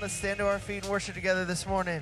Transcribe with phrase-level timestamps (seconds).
[0.00, 2.00] Let's stand to our feet and worship together this morning.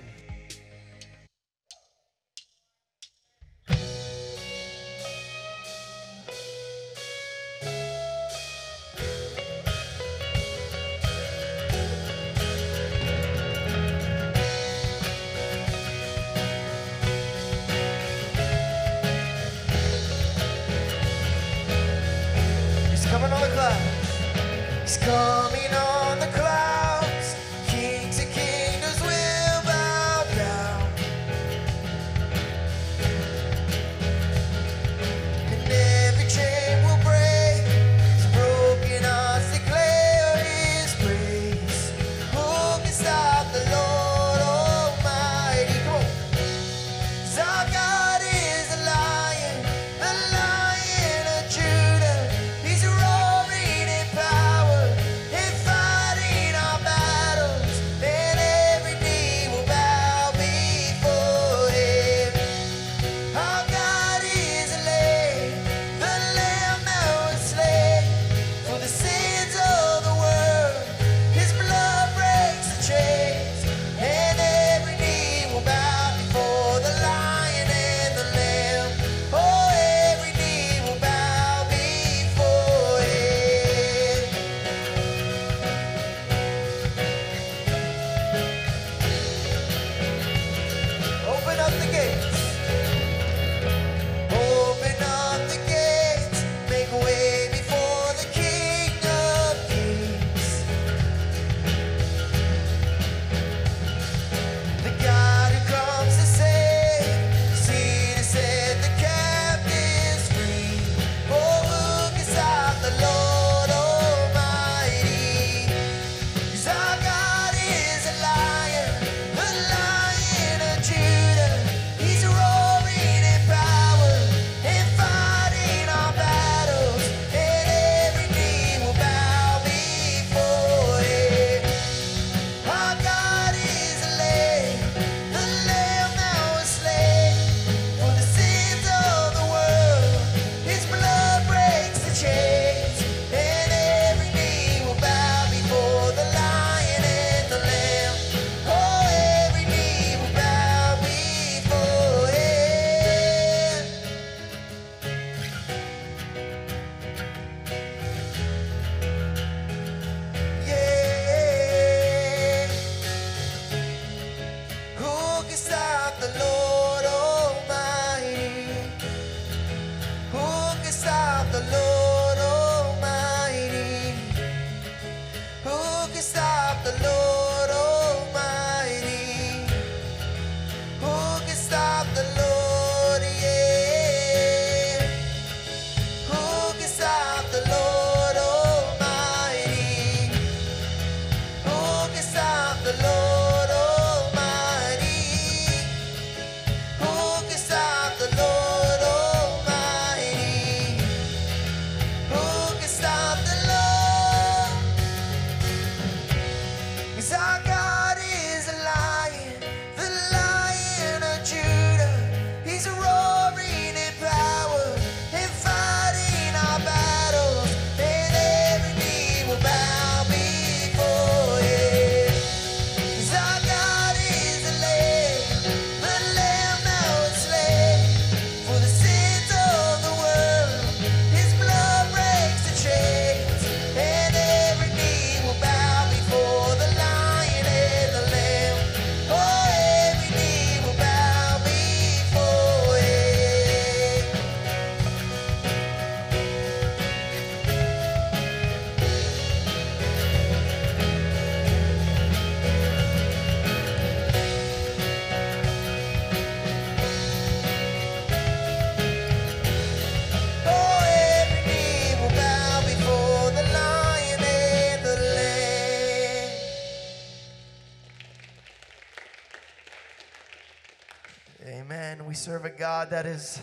[272.86, 273.60] God that is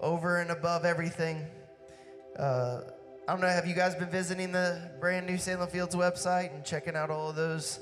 [0.00, 1.44] over and above everything.
[2.38, 2.82] Uh,
[3.26, 6.64] I don't know, have you guys been visiting the brand new Salem Fields website and
[6.64, 7.80] checking out all of those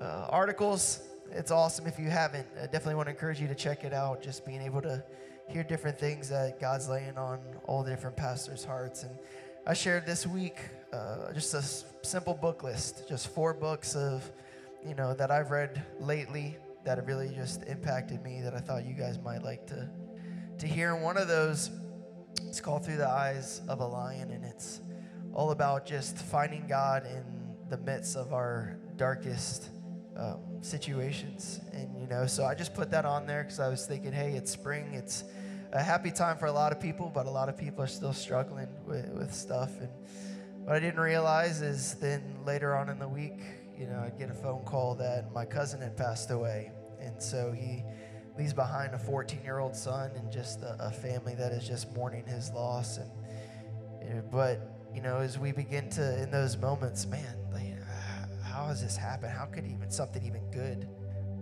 [0.00, 1.00] uh, articles?
[1.30, 2.44] It's awesome if you haven't.
[2.60, 5.00] I definitely want to encourage you to check it out, just being able to
[5.48, 7.38] hear different things that God's laying on
[7.68, 9.04] all the different pastors' hearts.
[9.04, 9.12] And
[9.64, 10.58] I shared this week
[10.92, 14.28] uh, just a s- simple book list, just four books of,
[14.84, 18.84] you know, that I've read lately that have really just impacted me that I thought
[18.84, 19.88] you guys might like to
[20.58, 20.96] to hear.
[20.96, 21.70] One of those,
[22.46, 24.80] it's called Through the Eyes of a Lion, and it's
[25.34, 27.24] all about just finding God in
[27.68, 29.68] the midst of our darkest
[30.16, 31.60] um, situations.
[31.72, 34.32] And, you know, so I just put that on there because I was thinking, hey,
[34.32, 34.94] it's spring.
[34.94, 35.24] It's
[35.72, 38.14] a happy time for a lot of people, but a lot of people are still
[38.14, 39.72] struggling with, with stuff.
[39.80, 39.90] And
[40.64, 43.42] what I didn't realize is then later on in the week,
[43.78, 46.72] you know, I'd get a phone call that my cousin had passed away.
[46.98, 47.84] And so he
[48.38, 51.94] leaves behind a 14 year old son and just a, a, family that is just
[51.94, 52.98] mourning his loss.
[52.98, 53.10] And,
[54.02, 58.44] you know, but, you know, as we begin to, in those moments, man, like, uh,
[58.44, 59.32] how has this happened?
[59.32, 60.88] How could even something even good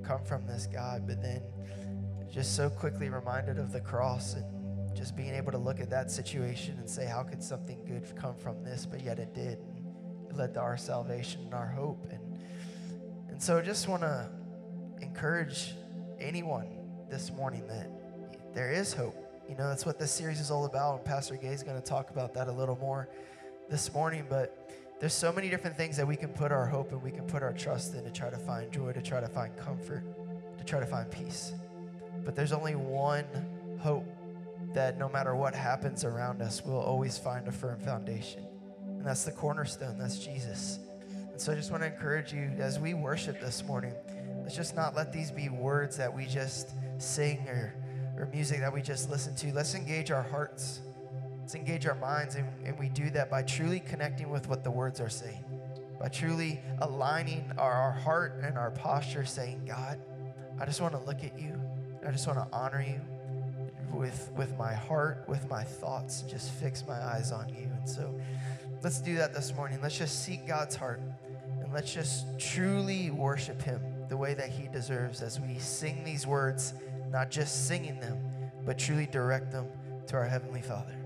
[0.03, 1.07] come from this God?
[1.07, 1.43] But then
[2.33, 4.45] just so quickly reminded of the cross and
[4.97, 8.37] just being able to look at that situation and say, how could something good come
[8.37, 8.87] from this?
[8.87, 9.59] But yet it did.
[10.29, 12.07] It led to our salvation and our hope.
[12.11, 12.39] And,
[13.29, 14.29] and so I just want to
[15.01, 15.75] encourage
[16.21, 17.91] anyone this morning that
[18.55, 19.17] there is hope.
[19.49, 20.97] You know, that's what this series is all about.
[20.97, 23.09] And Pastor Gay is going to talk about that a little more
[23.69, 24.27] this morning.
[24.29, 27.27] But there's so many different things that we can put our hope and we can
[27.27, 30.05] put our trust in to try to find joy, to try to find comfort,
[30.59, 31.53] to try to find peace.
[32.25, 33.27] But there's only one
[33.81, 34.07] hope
[34.73, 38.45] that no matter what happens around us, we'll always find a firm foundation.
[38.87, 40.79] And that's the cornerstone, that's Jesus.
[41.31, 43.93] And so I just want to encourage you as we worship this morning,
[44.43, 47.75] let's just not let these be words that we just sing or,
[48.17, 49.53] or music that we just listen to.
[49.53, 50.81] Let's engage our hearts.
[51.41, 54.71] Let's engage our minds, and, and we do that by truly connecting with what the
[54.71, 55.45] words are saying,
[56.01, 60.01] by truly aligning our, our heart and our posture, saying, God,
[60.59, 61.61] I just want to look at you.
[62.07, 62.99] I just want to honor you
[63.95, 67.69] with, with my heart, with my thoughts, just fix my eyes on you.
[67.77, 68.15] And so
[68.83, 69.79] let's do that this morning.
[69.83, 71.01] Let's just seek God's heart
[71.63, 76.27] and let's just truly worship Him the way that He deserves as we sing these
[76.27, 76.75] words,
[77.11, 78.19] not just singing them,
[78.65, 79.67] but truly direct them
[80.07, 81.04] to our Heavenly Father.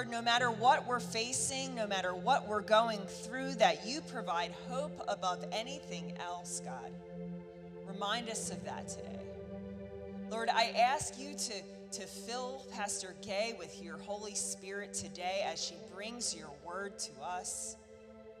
[0.00, 4.50] Lord, no matter what we're facing, no matter what we're going through, that you provide
[4.70, 6.90] hope above anything else, God.
[7.86, 9.20] Remind us of that today.
[10.30, 11.52] Lord, I ask you to,
[11.98, 17.10] to fill Pastor Gay with your Holy Spirit today as she brings your word to
[17.22, 17.76] us,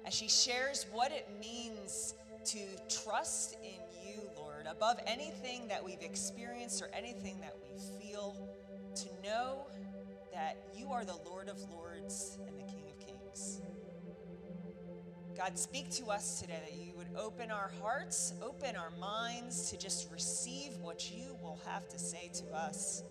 [0.06, 2.14] as she shares what it means
[2.46, 8.34] to trust in you, Lord, above anything that we've experienced or anything that we feel,
[8.94, 9.66] to know
[10.40, 13.60] that you are the Lord of Lords and the King of Kings.
[15.36, 19.76] God, speak to us today that you would open our hearts, open our minds to
[19.76, 23.04] just receive what you will have to say to us.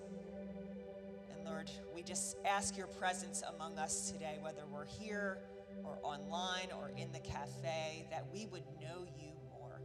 [1.30, 5.38] And Lord, we just ask your presence among us today, whether we're here
[5.84, 9.82] or online or in the cafe, that we would know you more.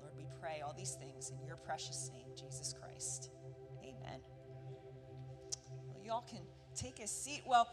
[0.00, 3.28] Lord, we pray all these things in your precious name, Jesus Christ.
[3.82, 4.20] Amen.
[6.08, 6.40] Y'all can
[6.74, 7.42] take a seat.
[7.46, 7.68] Well,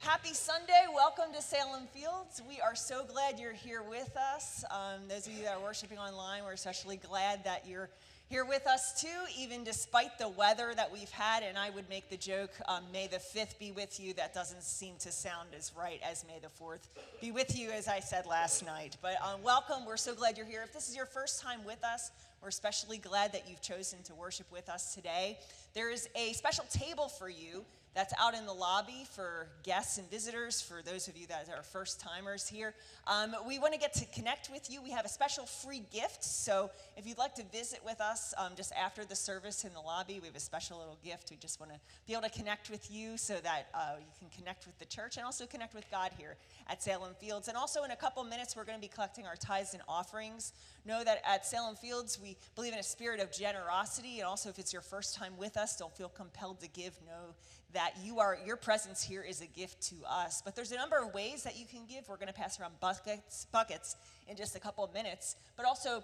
[0.00, 0.84] happy Sunday.
[0.94, 2.42] Welcome to Salem Fields.
[2.46, 4.62] We are so glad you're here with us.
[4.70, 7.88] Um, those of you that are worshiping online, we're especially glad that you're
[8.28, 11.42] here with us too, even despite the weather that we've had.
[11.42, 14.12] And I would make the joke, um, May the 5th be with you.
[14.12, 16.80] That doesn't seem to sound as right as May the 4th
[17.22, 18.98] be with you, as I said last night.
[19.00, 19.86] But um, welcome.
[19.86, 20.62] We're so glad you're here.
[20.62, 22.10] If this is your first time with us,
[22.42, 25.38] we're especially glad that you've chosen to worship with us today.
[25.74, 30.10] There is a special table for you that's out in the lobby for guests and
[30.10, 32.74] visitors, for those of you that are first timers here.
[33.06, 34.82] Um, we want to get to connect with you.
[34.82, 36.24] We have a special free gift.
[36.24, 39.80] So if you'd like to visit with us um, just after the service in the
[39.80, 41.30] lobby, we have a special little gift.
[41.30, 44.28] We just want to be able to connect with you so that uh, you can
[44.36, 46.36] connect with the church and also connect with God here
[46.68, 47.48] at Salem Fields.
[47.48, 50.54] And also in a couple minutes, we're going to be collecting our tithes and offerings.
[50.86, 54.20] Know that at Salem Fields, we believe in a spirit of generosity.
[54.20, 56.94] And also, if it's your first time with us, don't feel compelled to give.
[57.06, 57.34] Know
[57.72, 60.42] that you are your presence here is a gift to us.
[60.44, 62.08] But there's a number of ways that you can give.
[62.08, 63.96] We're going to pass around buckets, buckets
[64.28, 65.36] in just a couple of minutes.
[65.56, 66.02] But also,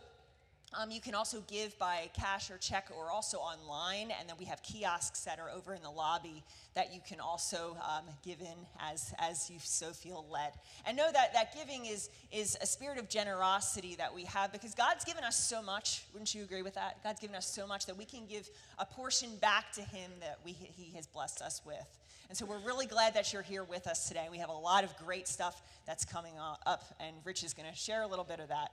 [0.77, 4.11] um, you can also give by cash or check or also online.
[4.19, 6.45] And then we have kiosks that are over in the lobby
[6.75, 10.53] that you can also um, give in as, as you so feel led.
[10.87, 14.75] And know that that giving is, is a spirit of generosity that we have because
[14.75, 16.05] God's given us so much.
[16.13, 17.03] Wouldn't you agree with that?
[17.03, 18.49] God's given us so much that we can give
[18.79, 21.97] a portion back to Him that we, He has blessed us with.
[22.29, 24.29] And so we're really glad that you're here with us today.
[24.31, 27.75] We have a lot of great stuff that's coming up, and Rich is going to
[27.75, 28.71] share a little bit of that.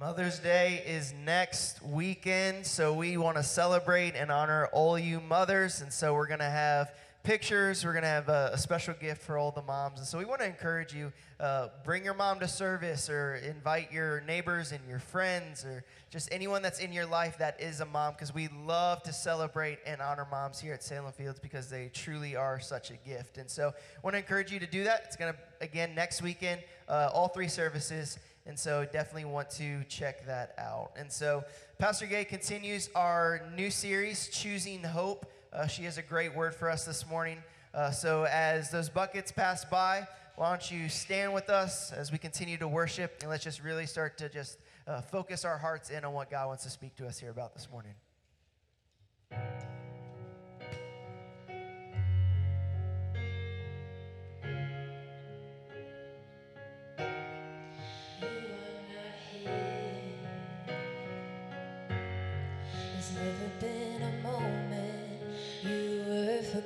[0.00, 5.82] Mother's Day is next weekend, so we want to celebrate and honor all you mothers.
[5.82, 7.84] And so we're going to have pictures.
[7.84, 10.00] We're going to have a, a special gift for all the moms.
[10.00, 13.92] And so we want to encourage you uh, bring your mom to service or invite
[13.92, 17.86] your neighbors and your friends or just anyone that's in your life that is a
[17.86, 21.88] mom because we love to celebrate and honor moms here at Salem Fields because they
[21.94, 23.38] truly are such a gift.
[23.38, 25.02] And so I want to encourage you to do that.
[25.06, 28.18] It's going to, again, next weekend, uh, all three services.
[28.46, 30.92] And so definitely want to check that out.
[30.96, 31.44] And so
[31.78, 35.26] Pastor Gay continues our new series, Choosing Hope.
[35.52, 37.38] Uh, she has a great word for us this morning.
[37.72, 42.18] Uh, so as those buckets pass by, why don't you stand with us as we
[42.18, 46.04] continue to worship and let's just really start to just uh, focus our hearts in
[46.04, 47.94] on what God wants to speak to us here about this morning.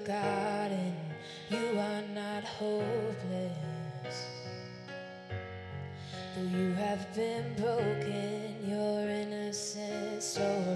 [0.08, 4.24] You are not hopeless.
[6.34, 10.67] Though you have been broken, your innocence stolen.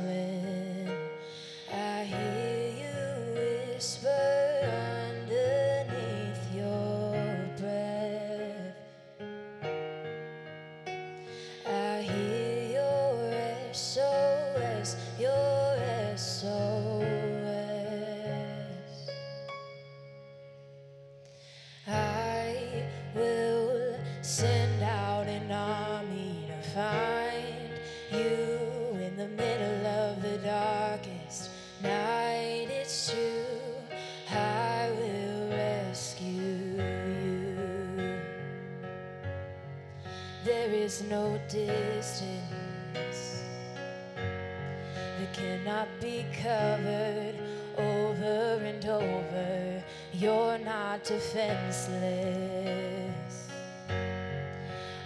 [46.43, 47.35] Covered
[47.79, 49.85] over and over.
[50.13, 51.93] You're not defenseless.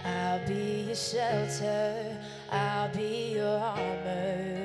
[0.04, 2.16] I'll be your shelter,
[2.50, 4.55] I'll be your armor.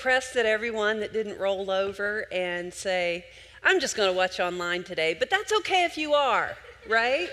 [0.00, 3.22] Impressed at everyone that didn't roll over and say,
[3.62, 6.56] I'm just going to watch online today, but that's okay if you are,
[6.88, 7.28] right?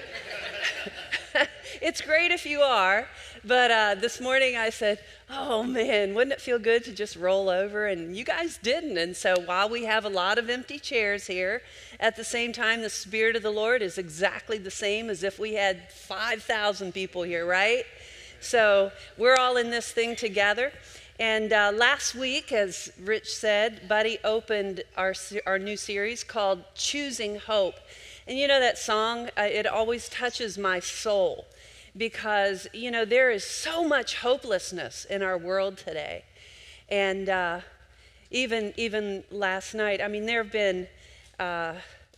[1.82, 3.08] it's great if you are,
[3.46, 5.00] but uh, this morning I said,
[5.30, 7.88] Oh man, wouldn't it feel good to just roll over?
[7.88, 8.98] And you guys didn't.
[8.98, 11.62] And so while we have a lot of empty chairs here,
[12.02, 15.40] at the same time, the Spirit of the Lord is exactly the same as if
[15.40, 17.86] we had 5,000 people here, right?
[18.42, 20.74] So we're all in this thing together.
[21.20, 25.16] And uh, last week, as Rich said, Buddy opened our,
[25.48, 27.74] our new series called Choosing Hope.
[28.28, 29.30] And you know that song?
[29.36, 31.48] Uh, it always touches my soul
[31.96, 36.24] because, you know, there is so much hopelessness in our world today.
[36.88, 37.62] And uh,
[38.30, 40.88] even, even last night, I mean, there have been
[41.40, 41.74] uh,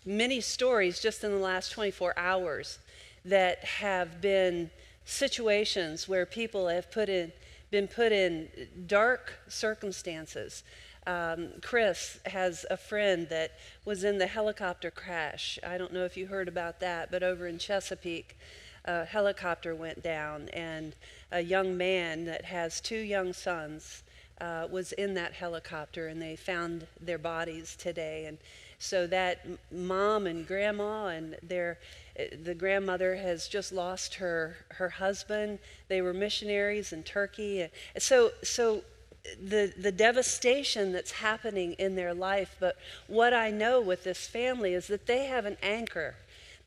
[0.06, 2.80] many stories just in the last 24 hours
[3.24, 4.72] that have been
[5.06, 7.32] situations where people have put in,
[7.72, 8.50] been put in
[8.88, 10.64] dark circumstances.
[11.08, 13.54] Um, Chris has a friend that
[13.86, 15.58] was in the helicopter crash.
[15.66, 18.38] I don't know if you heard about that, but over in Chesapeake,
[18.86, 20.96] a helicopter went down, and
[21.32, 24.04] a young man that has two young sons
[24.42, 28.26] uh, was in that helicopter, and they found their bodies today.
[28.26, 28.38] And
[28.78, 31.78] so that mom and grandma and their
[32.44, 35.60] the grandmother has just lost her her husband.
[35.88, 37.68] They were missionaries in Turkey.
[37.98, 38.84] So so
[39.42, 42.56] the the devastation that's happening in their life.
[42.60, 42.78] But
[43.08, 46.16] what I know with this family is that they have an anchor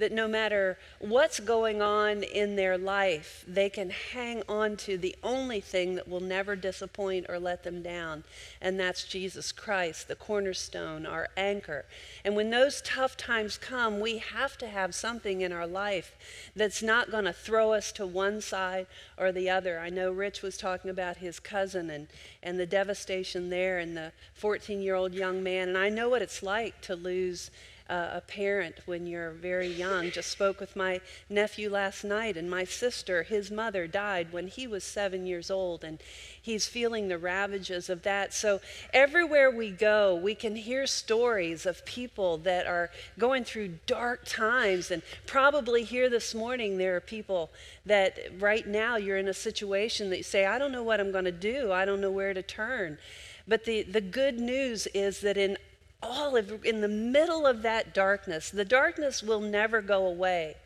[0.02, 5.14] that no matter what's going on in their life, they can hang on to the
[5.22, 8.24] only thing that will never disappoint or let them down,
[8.60, 11.84] and that's Jesus Christ, the cornerstone, our anchor.
[12.24, 16.16] And when those tough times come, we have to have something in our life
[16.56, 19.78] that's not going to throw us to one side or the other.
[19.78, 22.08] I know Rich was talking about his cousin and,
[22.42, 26.22] and the devastation there and the 14 year old young man, and I know what
[26.22, 27.52] it's like to lose
[27.88, 30.10] uh, a parent when you're very young.
[30.10, 34.66] Just spoke with my nephew last night, and my sister, his mother, died when he
[34.66, 36.00] was seven years old, and
[36.40, 38.32] he's feeling the ravages of that.
[38.32, 38.60] So,
[38.92, 44.90] everywhere we go, we can hear stories of people that are going through dark times.
[44.90, 47.50] And probably here this morning, there are people
[47.86, 51.12] that right now you're in a situation that you say, I don't know what I'm
[51.12, 52.98] going to do, I don't know where to turn.
[53.46, 55.56] But the, the good news is that in
[56.02, 60.56] all of, in the middle of that darkness, the darkness will never go away.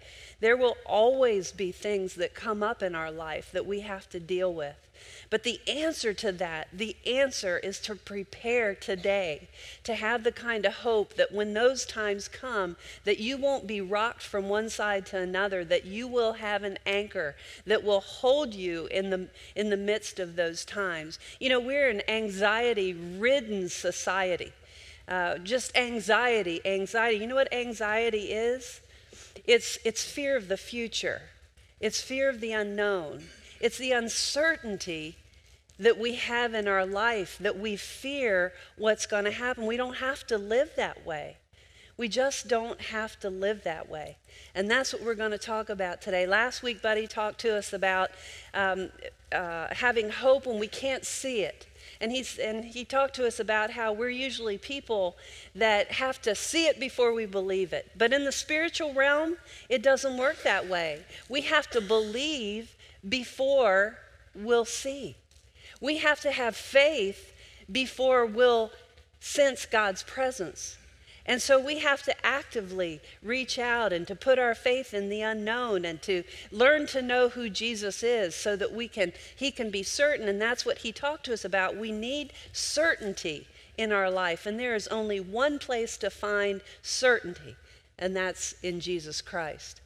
[0.41, 4.21] There will always be things that come up in our life that we have to
[4.21, 4.77] deal with.
[5.29, 9.49] But the answer to that, the answer is to prepare today,
[9.85, 13.81] to have the kind of hope that when those times come, that you won't be
[13.81, 17.35] rocked from one side to another, that you will have an anchor
[17.67, 21.19] that will hold you in the, in the midst of those times.
[21.41, 24.53] You know, we're an anxiety ridden society.
[25.09, 27.19] Uh, just anxiety, anxiety.
[27.19, 28.81] You know what anxiety is?
[29.45, 31.23] It's, it's fear of the future,
[31.81, 33.25] it's fear of the unknown,
[33.61, 35.17] it's the uncertainty
[35.79, 39.67] that we have in our life that we fear what's going to happen.
[39.67, 41.37] We don't have to live that way.
[41.99, 44.17] We just don't have to live that way.
[44.55, 46.27] And that's what we're going to talk about today.
[46.27, 48.11] Last week, Buddy talked to us about
[48.53, 48.91] um,
[49.33, 51.67] uh, having hope when we can't see it.
[52.01, 55.17] And, he's, and he talked to us about how we're usually people
[55.55, 57.91] that have to see it before we believe it.
[57.97, 59.37] But in the spiritual realm,
[59.69, 61.05] it doesn't work that way.
[61.29, 62.77] We have to believe
[63.09, 63.99] before
[64.35, 65.17] we'll see.
[65.81, 67.33] We have to have faith
[67.71, 68.71] before we'll
[69.21, 70.77] sense God's presence.
[71.29, 75.23] And so we have to actively reach out and to put our faith in the
[75.23, 79.71] unknown and to learn to know who Jesus is so that we can he can
[79.71, 81.77] be certain and that's what he talked to us about.
[81.77, 87.57] We need certainty in our life and there is only one place to find certainty
[87.99, 89.81] and that's in Jesus Christ.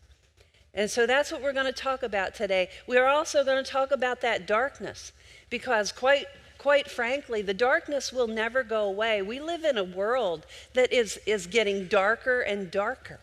[0.75, 2.69] And so that's what we're going to talk about today.
[2.87, 5.13] We are also going to talk about that darkness
[5.49, 6.27] because quite
[6.61, 9.23] quite frankly, the darkness will never go away.
[9.23, 10.45] We live in a world
[10.75, 13.19] that is, is getting darker and darker.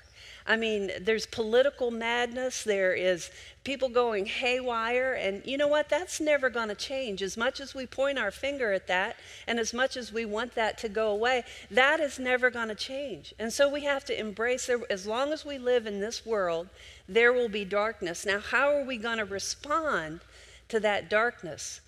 [0.48, 3.30] I mean, there's political madness, there is
[3.64, 5.88] people going haywire, and you know what?
[5.88, 7.22] That's never going to change.
[7.22, 10.56] As much as we point our finger at that, and as much as we want
[10.56, 13.36] that to go away, that is never going to change.
[13.38, 14.82] And so we have to embrace it.
[14.90, 16.70] As long as we live in this world,
[17.08, 18.26] there will be darkness.
[18.26, 20.22] Now, how are we going to respond
[20.70, 21.82] to that darkness?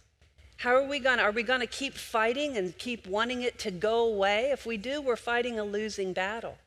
[0.59, 3.57] How are we going to, are we going to keep fighting and keep wanting it
[3.59, 4.51] to go away?
[4.51, 6.57] If we do, we're fighting a losing battle.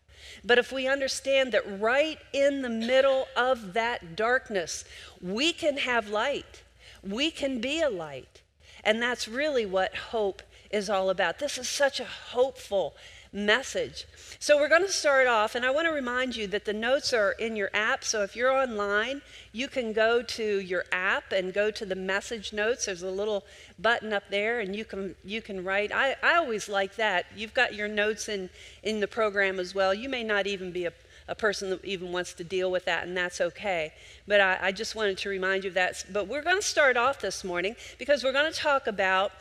[0.42, 4.87] But if we understand that right in the middle of that darkness,
[5.20, 6.62] we can have light,
[7.02, 8.40] we can be a light.
[8.83, 11.38] And that's really what hope is all about.
[11.38, 12.96] This is such a hopeful
[13.33, 14.07] message.
[14.38, 17.12] So, we're going to start off, and I want to remind you that the notes
[17.12, 18.05] are in your app.
[18.05, 22.53] So, if you're online, you can go to your app and go to the message
[22.53, 22.87] notes.
[22.87, 23.45] There's a little
[23.79, 25.92] button up there, and you can you can write.
[25.92, 27.27] I, I always like that.
[27.37, 28.51] You've got your notes in
[28.83, 29.95] in the program as well.
[29.95, 30.92] You may not even be a
[31.29, 33.92] a person that even wants to deal with that, and that's okay.
[34.27, 36.05] But I, I just wanted to remind you of that.
[36.12, 39.33] But we're going to start off this morning because we're going to talk about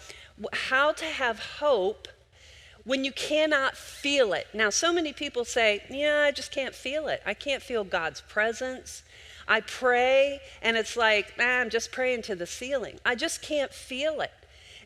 [0.54, 2.08] how to have hope
[2.84, 4.48] when you cannot feel it.
[4.54, 7.22] Now, so many people say, Yeah, I just can't feel it.
[7.26, 9.04] I can't feel God's presence.
[9.48, 13.00] I pray, and it's like, ah, I'm just praying to the ceiling.
[13.06, 14.32] I just can't feel it.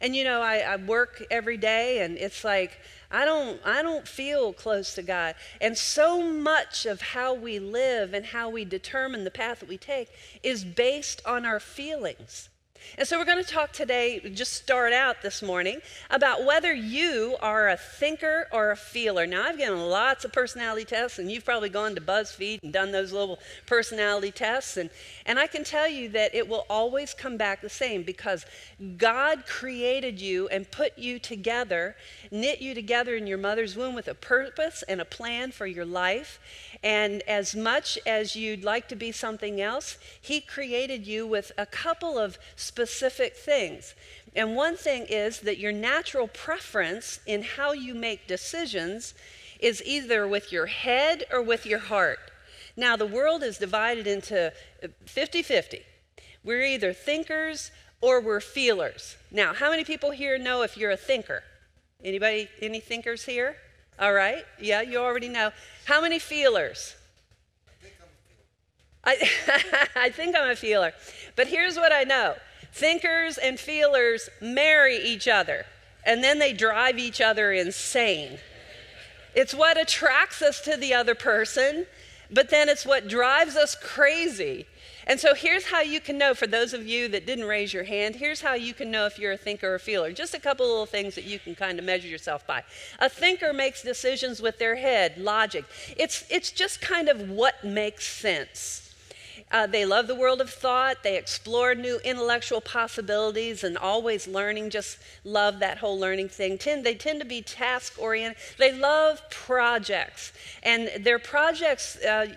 [0.02, 2.80] And you know, I, I work every day, and it's like,
[3.12, 5.36] I don't, I don't feel close to God.
[5.62, 9.78] And so much of how we live and how we determine the path that we
[9.78, 10.10] take
[10.44, 12.50] is based on our feelings.
[12.98, 17.36] And so we're going to talk today, just start out this morning, about whether you
[17.42, 19.28] are a thinker or a feeler.
[19.28, 22.92] Now, I've given lots of personality tests, and you've probably gone to BuzzFeed and done
[22.92, 24.78] those little personality tests.
[24.78, 24.90] And,
[25.26, 28.46] and I can tell you that it will always come back the same because
[28.98, 31.96] God created you and put you together,
[32.32, 35.86] knit you together in your mother's womb with a purpose and a plan for your
[35.86, 36.40] life.
[36.84, 41.66] And as much as you'd like to be something else, He created you with a
[41.66, 42.38] couple of
[42.76, 43.94] specific things.
[44.36, 49.14] And one thing is that your natural preference in how you make decisions
[49.62, 52.20] is either with your head or with your heart.
[52.76, 54.52] Now, the world is divided into
[54.84, 55.84] uh, 50 50.
[56.44, 59.16] We're either thinkers or we're feelers.
[59.32, 61.44] Now, how many people here know if you're a thinker?
[62.04, 63.56] Anybody, any thinkers here?
[63.98, 64.44] All right.
[64.60, 65.52] Yeah, you already know.
[65.86, 66.98] How many feelers?
[69.06, 69.16] I,
[69.96, 70.92] I think I'm a feeler.
[71.38, 72.36] But here's what I know
[72.76, 75.66] thinkers and feelers marry each other,
[76.06, 78.38] and then they drive each other insane.
[79.34, 81.86] It's what attracts us to the other person,
[82.30, 84.66] but then it's what drives us crazy.
[85.08, 87.86] And so here's how you can know for those of you that didn't raise your
[87.86, 90.12] hand, here's how you can know if you're a thinker or a feeler.
[90.12, 92.62] Just a couple little things that you can kind of measure yourself by.
[93.00, 95.64] A thinker makes decisions with their head, logic.
[95.96, 98.85] It's, it's just kind of what makes sense.
[99.52, 101.04] Uh, they love the world of thought.
[101.04, 104.72] They explore new intellectual possibilities and always learning.
[104.72, 106.58] Just love that whole learning thing.
[106.58, 108.38] Tend, they tend to be task oriented.
[108.58, 110.34] They love projects.
[110.64, 112.28] And their projects, uh,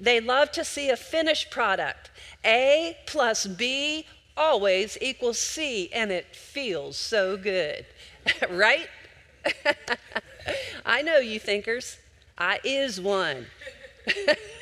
[0.00, 2.10] they love to see a finished product.
[2.44, 7.86] A plus B always equals C, and it feels so good,
[8.50, 8.88] right?
[10.86, 11.98] I know you thinkers.
[12.36, 13.46] I is one.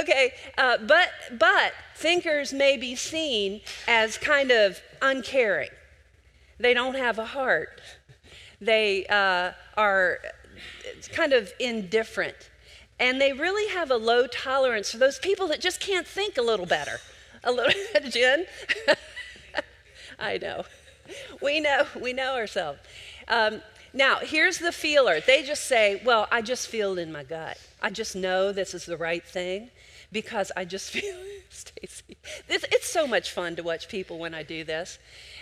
[0.00, 5.70] okay, uh, but but thinkers may be seen as kind of uncaring.
[6.58, 7.80] They don't have a heart.
[8.60, 10.18] They uh, are
[11.12, 12.50] kind of indifferent,
[12.98, 16.42] and they really have a low tolerance for those people that just can't think a
[16.42, 16.98] little better.
[17.44, 17.72] A little,
[18.10, 18.46] Jen.
[20.18, 20.64] I know.
[21.42, 21.86] We know.
[22.00, 22.80] We know ourselves.
[23.28, 23.60] Um,
[23.92, 25.20] now, here's the feeler.
[25.20, 27.58] They just say, Well, I just feel it in my gut.
[27.80, 29.70] I just know this is the right thing
[30.16, 31.14] because I just feel
[31.50, 32.16] Stacy.
[32.48, 34.98] It's so much fun to watch people when I do this.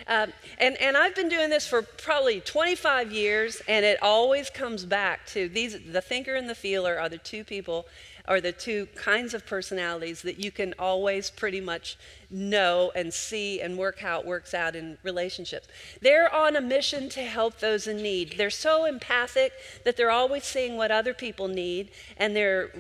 [0.09, 4.85] Um, and, and I've been doing this for probably 25 years, and it always comes
[4.85, 7.87] back to these the thinker and the feeler are the two people
[8.27, 11.99] are the two kinds of personalities that you can always pretty much
[12.31, 15.69] know and see and work how it works out in relationships.
[16.01, 18.35] They're on a mission to help those in need.
[18.39, 19.53] They're so empathic
[19.85, 22.71] that they're always seeing what other people need and they're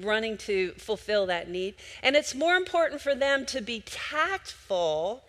[0.00, 1.74] running to fulfill that need.
[2.02, 5.24] And it's more important for them to be tactful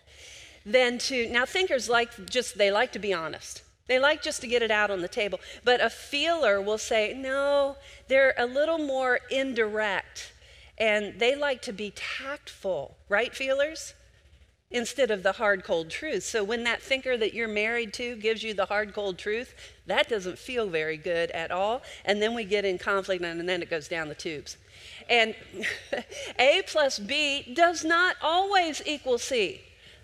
[0.66, 3.64] than to now thinkers like just they like to be honest.
[3.88, 5.40] They like just to get it out on the table.
[5.64, 10.34] But a feeler will say, no, they're a little more indirect
[10.78, 13.94] and they like to be tactful, right, feelers?
[14.72, 16.24] Instead of the hard, cold truth.
[16.24, 19.54] So when that thinker that you're married to gives you the hard, cold truth,
[19.86, 21.84] that doesn't feel very good at all.
[22.06, 24.58] And then we get in conflict and then it goes down the tubes.
[25.08, 25.36] And
[26.40, 29.62] A plus B does not always equal C.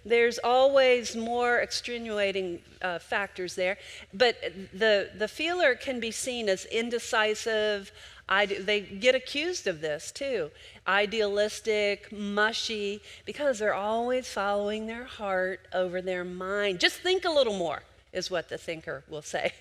[0.09, 3.77] There's always more extenuating uh, factors there.
[4.13, 4.35] But
[4.73, 7.91] the, the feeler can be seen as indecisive.
[8.27, 10.51] I, they get accused of this too
[10.87, 16.79] idealistic, mushy, because they're always following their heart over their mind.
[16.79, 19.53] Just think a little more is what the thinker will say.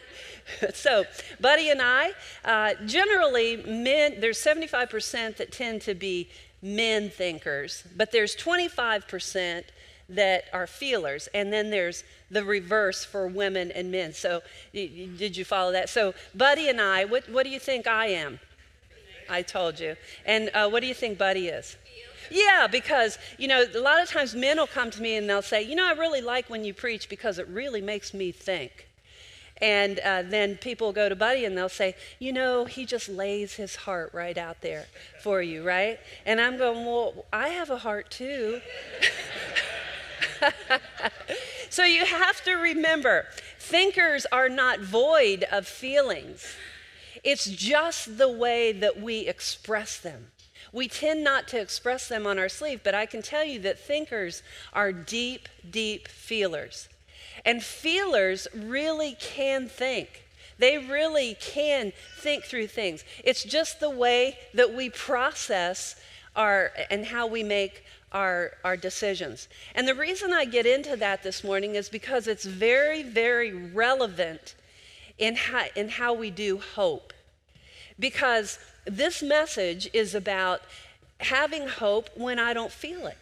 [0.74, 1.04] so,
[1.40, 6.30] Buddy and I, uh, generally, men, there's 75% that tend to be
[6.62, 9.64] men thinkers, but there's 25%
[10.14, 14.12] that are feelers, and then there's the reverse for women and men.
[14.12, 15.88] So, did you follow that?
[15.88, 18.40] So, Buddy and I, what, what do you think I am?
[19.28, 19.96] I told you.
[20.26, 21.76] And uh, what do you think Buddy is?
[22.30, 25.42] Yeah, because, you know, a lot of times men will come to me and they'll
[25.42, 28.88] say, you know, I really like when you preach because it really makes me think.
[29.60, 33.54] And uh, then people go to Buddy and they'll say, you know, he just lays
[33.54, 34.86] his heart right out there
[35.22, 36.00] for you, right?
[36.26, 38.60] And I'm going, well, I have a heart too.
[41.70, 43.26] so you have to remember
[43.58, 46.56] thinkers are not void of feelings,
[47.24, 50.26] it's just the way that we express them.
[50.72, 53.78] We tend not to express them on our sleeve, but I can tell you that
[53.78, 56.88] thinkers are deep, deep feelers.
[57.44, 60.24] And feelers really can think.
[60.58, 63.04] They really can think through things.
[63.24, 65.96] It's just the way that we process
[66.34, 69.48] our and how we make our, our decisions.
[69.74, 74.54] And the reason I get into that this morning is because it's very, very relevant
[75.18, 77.12] in how, in how we do hope.
[77.98, 80.62] Because this message is about
[81.18, 83.18] having hope when I don't feel it.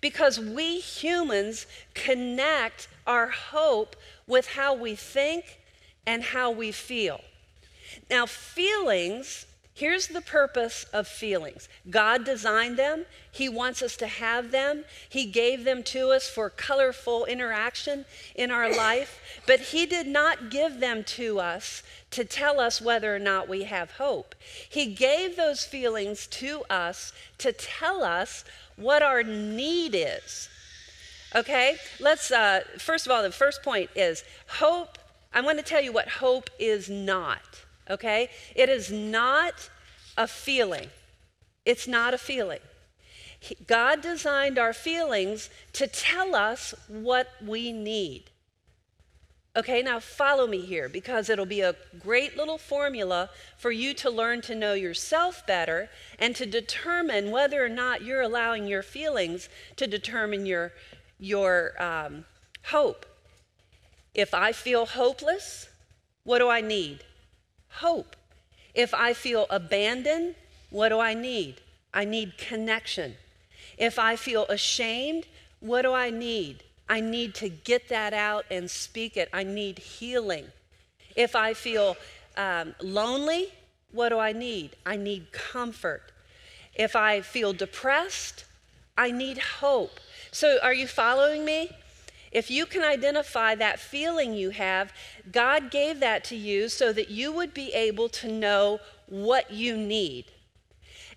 [0.00, 3.96] Because we humans connect our hope
[4.26, 5.60] with how we think
[6.06, 7.20] and how we feel.
[8.10, 9.46] Now, feelings
[9.76, 14.86] Here's the purpose of feelings God designed them, He wants us to have them.
[15.06, 20.50] He gave them to us for colorful interaction in our life, but He did not
[20.50, 24.34] give them to us to tell us whether or not we have hope.
[24.66, 30.48] He gave those feelings to us to tell us what our need is.
[31.34, 31.76] Okay?
[32.00, 34.96] Let's, uh, first of all, the first point is hope.
[35.34, 37.55] I want to tell you what hope is not.
[37.90, 38.28] Okay?
[38.54, 39.70] It is not
[40.16, 40.88] a feeling.
[41.64, 42.60] It's not a feeling.
[43.66, 48.30] God designed our feelings to tell us what we need.
[49.56, 54.10] Okay, now follow me here because it'll be a great little formula for you to
[54.10, 59.48] learn to know yourself better and to determine whether or not you're allowing your feelings
[59.76, 60.72] to determine your,
[61.18, 62.26] your um,
[62.64, 63.06] hope.
[64.14, 65.68] If I feel hopeless,
[66.22, 67.02] what do I need?
[67.76, 68.16] Hope.
[68.74, 70.34] If I feel abandoned,
[70.70, 71.56] what do I need?
[71.92, 73.16] I need connection.
[73.78, 75.26] If I feel ashamed,
[75.60, 76.62] what do I need?
[76.88, 79.28] I need to get that out and speak it.
[79.32, 80.46] I need healing.
[81.16, 81.96] If I feel
[82.36, 83.52] um, lonely,
[83.92, 84.76] what do I need?
[84.84, 86.12] I need comfort.
[86.74, 88.44] If I feel depressed,
[88.96, 90.00] I need hope.
[90.30, 91.70] So, are you following me?
[92.32, 94.92] If you can identify that feeling you have,
[95.30, 99.76] God gave that to you so that you would be able to know what you
[99.76, 100.26] need.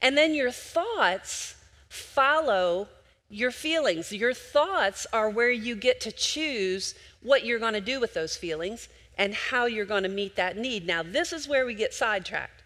[0.02, 1.56] And then your thoughts
[1.89, 2.88] follow
[3.30, 4.12] your feelings.
[4.12, 8.36] Your thoughts are where you get to choose what you're going to do with those
[8.36, 10.88] feelings and how you're going to meet that need.
[10.88, 12.63] Now, this is where we get sidetracked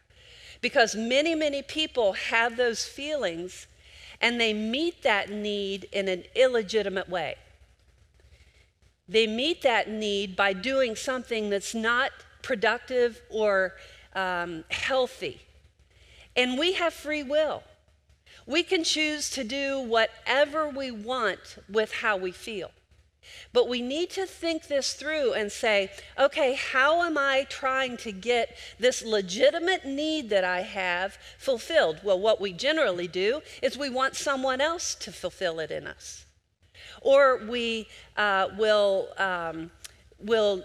[0.61, 3.67] because many, many people have those feelings
[4.21, 7.35] and they meet that need in an illegitimate way.
[9.07, 12.11] They meet that need by doing something that's not
[12.41, 13.73] productive or
[14.15, 15.41] um, healthy.
[16.35, 17.63] And we have free will.
[18.45, 22.71] We can choose to do whatever we want with how we feel.
[23.53, 28.11] But we need to think this through and say, okay, how am I trying to
[28.11, 31.99] get this legitimate need that I have fulfilled?
[32.03, 36.22] Well, what we generally do is we want someone else to fulfill it in us.
[37.03, 37.87] Or we
[38.17, 39.69] uh, will, um,
[40.19, 40.63] will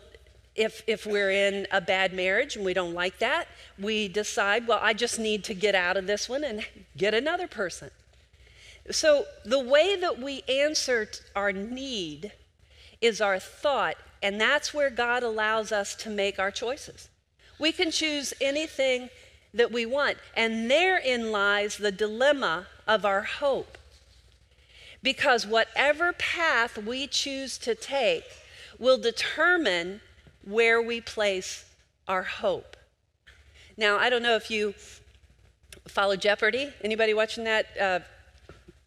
[0.54, 3.46] if, if we're in a bad marriage and we don't like that,
[3.78, 7.46] we decide, well, I just need to get out of this one and get another
[7.46, 7.90] person.
[8.90, 12.32] So the way that we answer our need
[13.00, 17.08] is our thought, and that's where God allows us to make our choices.
[17.58, 19.10] We can choose anything
[19.54, 23.78] that we want, and therein lies the dilemma of our hope.
[25.08, 28.24] Because whatever path we choose to take
[28.78, 30.02] will determine
[30.44, 31.64] where we place
[32.06, 32.76] our hope.
[33.78, 34.74] Now, I don't know if you
[35.86, 36.74] follow Jeopardy.
[36.84, 38.00] Anybody watching that uh,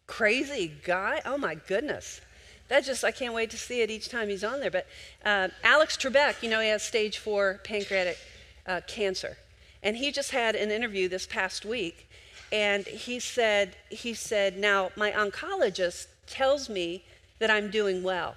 [0.06, 1.20] crazy guy?
[1.26, 2.20] Oh my goodness.
[2.68, 4.70] That just, I can't wait to see it each time he's on there.
[4.70, 4.86] But
[5.24, 8.16] uh, Alex Trebek, you know, he has stage four pancreatic
[8.64, 9.38] uh, cancer.
[9.82, 12.08] And he just had an interview this past week.
[12.52, 17.04] And he said, he said, now my oncologist tells me
[17.38, 18.34] that I'm doing well.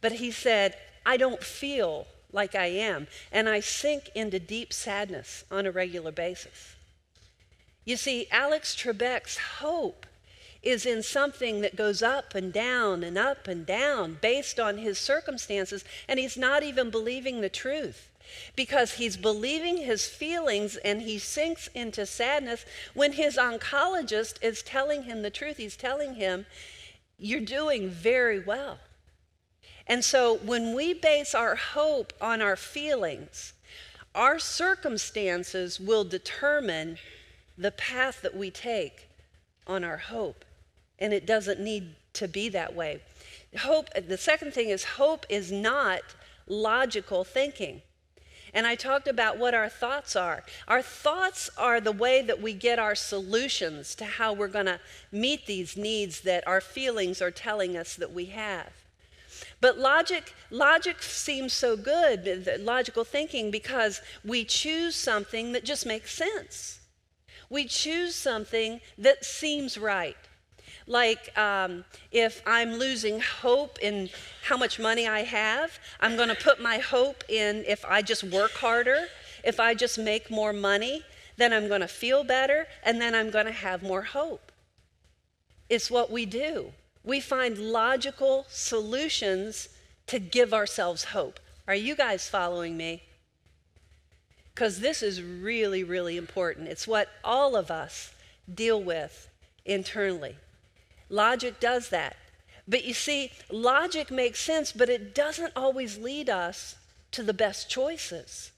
[0.00, 3.06] But he said, I don't feel like I am.
[3.32, 6.76] And I sink into deep sadness on a regular basis.
[7.84, 10.06] You see, Alex Trebek's hope
[10.62, 14.98] is in something that goes up and down and up and down based on his
[14.98, 18.08] circumstances, and he's not even believing the truth
[18.56, 22.64] because he's believing his feelings and he sinks into sadness
[22.94, 25.58] when his oncologist is telling him the truth.
[25.58, 26.46] He's telling him,
[27.18, 28.78] You're doing very well.
[29.86, 33.52] And so when we base our hope on our feelings,
[34.14, 36.98] our circumstances will determine
[37.58, 39.08] the path that we take
[39.66, 40.44] on our hope.
[40.98, 43.00] And it doesn't need to be that way.
[43.60, 46.00] Hope, the second thing is hope is not
[46.46, 47.82] logical thinking.
[48.54, 50.44] And I talked about what our thoughts are.
[50.68, 54.78] Our thoughts are the way that we get our solutions to how we're going to
[55.10, 58.70] meet these needs that our feelings are telling us that we have.
[59.60, 66.14] But logic, logic seems so good, logical thinking, because we choose something that just makes
[66.14, 66.80] sense.
[67.50, 70.16] We choose something that seems right.
[70.86, 74.10] Like um, if I'm losing hope in
[74.44, 78.24] how much money I have, I'm going to put my hope in if I just
[78.24, 79.06] work harder,
[79.42, 81.02] if I just make more money,
[81.36, 84.52] then I'm going to feel better, and then I'm going to have more hope.
[85.68, 86.72] It's what we do.
[87.02, 89.68] We find logical solutions
[90.06, 91.40] to give ourselves hope.
[91.66, 93.02] Are you guys following me?
[94.54, 96.68] because this is really, really important.
[96.68, 98.14] It's what all of us
[98.52, 99.28] deal with
[99.64, 100.36] internally.
[101.14, 102.16] Logic does that.
[102.66, 106.74] But you see, logic makes sense, but it doesn't always lead us
[107.12, 108.50] to the best choices.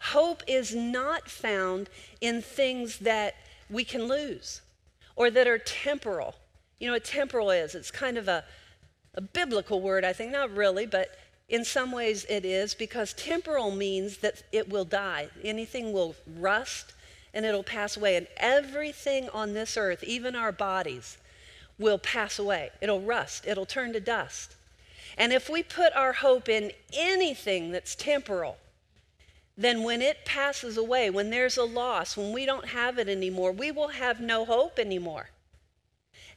[0.00, 1.88] Hope is not found
[2.20, 3.36] in things that
[3.70, 4.60] we can lose
[5.14, 6.34] or that are temporal.
[6.80, 7.76] You know what temporal is?
[7.76, 8.42] It's kind of a,
[9.14, 10.32] a biblical word, I think.
[10.32, 11.16] Not really, but
[11.48, 15.28] in some ways it is because temporal means that it will die.
[15.44, 16.92] Anything will rust
[17.32, 18.16] and it'll pass away.
[18.16, 21.18] And everything on this earth, even our bodies,
[21.82, 22.70] will pass away.
[22.80, 24.56] It'll rust, it'll turn to dust.
[25.18, 28.56] And if we put our hope in anything that's temporal,
[29.56, 33.52] then when it passes away, when there's a loss, when we don't have it anymore,
[33.52, 35.28] we will have no hope anymore.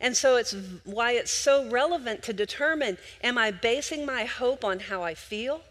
[0.01, 4.79] And so it's why it's so relevant to determine am I basing my hope on
[4.79, 5.61] how I feel?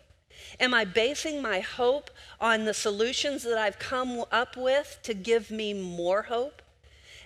[0.58, 2.10] Am I basing my hope
[2.40, 6.62] on the solutions that I've come up with to give me more hope?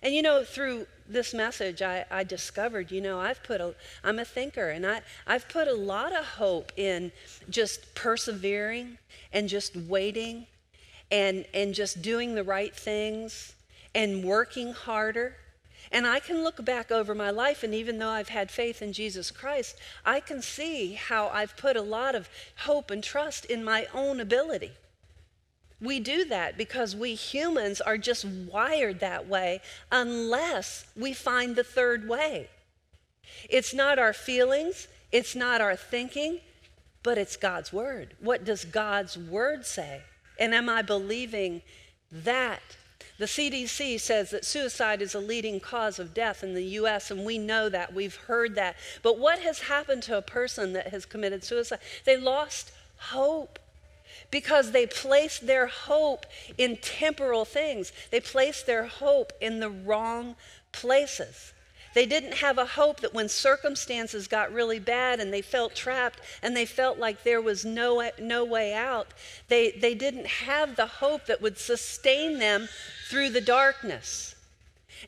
[0.02, 4.18] And you know, through this message, I, I discovered, you know, I've put a, I'm
[4.18, 7.10] a thinker, and I, I've put a lot of hope in
[7.48, 8.98] just persevering
[9.32, 10.46] and just waiting
[11.10, 13.54] and, and just doing the right things
[13.94, 15.36] and working harder.
[15.90, 18.92] And I can look back over my life, and even though I've had faith in
[18.92, 22.28] Jesus Christ, I can see how I've put a lot of
[22.58, 24.72] hope and trust in my own ability.
[25.80, 29.60] We do that because we humans are just wired that way
[29.92, 32.48] unless we find the third way.
[33.48, 36.40] It's not our feelings, it's not our thinking,
[37.02, 38.14] but it's God's word.
[38.20, 40.02] What does God's word say?
[40.38, 41.62] And am I believing
[42.10, 42.60] that?
[43.18, 47.24] The CDC says that suicide is a leading cause of death in the US, and
[47.24, 47.92] we know that.
[47.92, 48.76] We've heard that.
[49.02, 51.80] But what has happened to a person that has committed suicide?
[52.04, 53.58] They lost hope
[54.30, 57.92] because they placed their hope in temporal things.
[58.10, 60.36] They placed their hope in the wrong
[60.72, 61.52] places.
[61.94, 66.20] They didn't have a hope that when circumstances got really bad and they felt trapped
[66.42, 69.08] and they felt like there was no, no way out,
[69.48, 72.68] they, they didn't have the hope that would sustain them
[73.08, 74.36] through the darkness.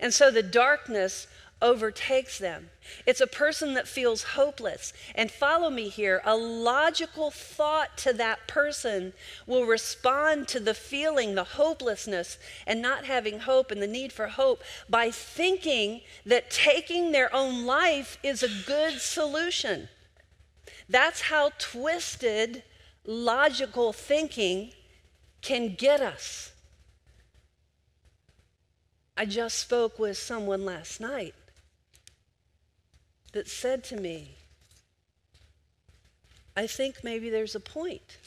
[0.00, 1.26] And so the darkness
[1.62, 2.70] overtakes them.
[3.06, 4.92] It's a person that feels hopeless.
[5.14, 9.12] And follow me here a logical thought to that person
[9.46, 14.28] will respond to the feeling, the hopelessness, and not having hope and the need for
[14.28, 19.88] hope by thinking that taking their own life is a good solution.
[20.88, 22.62] That's how twisted
[23.04, 24.72] logical thinking
[25.42, 26.52] can get us.
[29.16, 31.34] I just spoke with someone last night
[33.32, 34.36] that said to me,
[36.56, 38.18] I think maybe there's a point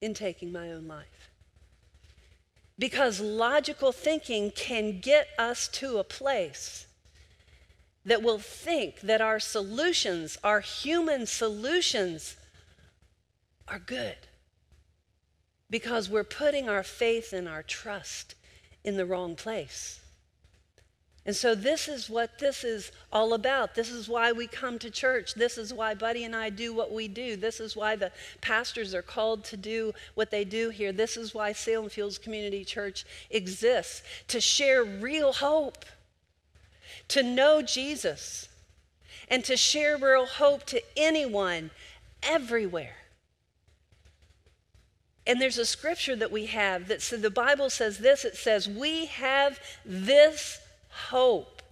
[0.00, 1.30] in taking my own life.
[2.78, 6.86] Because logical thinking can get us to a place
[8.06, 12.36] that will think that our solutions, our human solutions,
[13.68, 14.16] are good.
[15.68, 18.34] Because we're putting our faith and our trust
[18.82, 19.99] in the wrong place.
[21.30, 23.76] And so, this is what this is all about.
[23.76, 25.34] This is why we come to church.
[25.34, 27.36] This is why Buddy and I do what we do.
[27.36, 28.10] This is why the
[28.40, 30.90] pastors are called to do what they do here.
[30.90, 35.84] This is why Salem Fields Community Church exists to share real hope,
[37.06, 38.48] to know Jesus,
[39.28, 41.70] and to share real hope to anyone,
[42.24, 42.96] everywhere.
[45.28, 48.68] And there's a scripture that we have that says the Bible says this it says,
[48.68, 50.58] We have this
[50.90, 51.62] hope,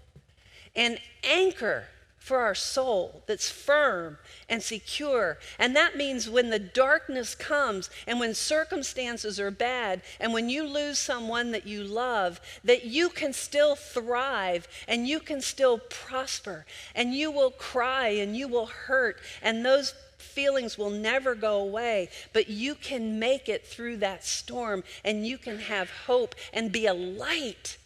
[0.75, 1.85] an anchor
[2.29, 4.19] for our soul that's firm
[4.51, 5.39] and secure.
[5.59, 10.65] And that means when the darkness comes and when circumstances are bad and when you
[10.65, 16.67] lose someone that you love, that you can still thrive and you can still prosper
[16.95, 22.11] and you will cry and you will hurt and those feelings will never go away,
[22.35, 26.85] but you can make it through that storm and you can have hope and be
[26.85, 27.79] a light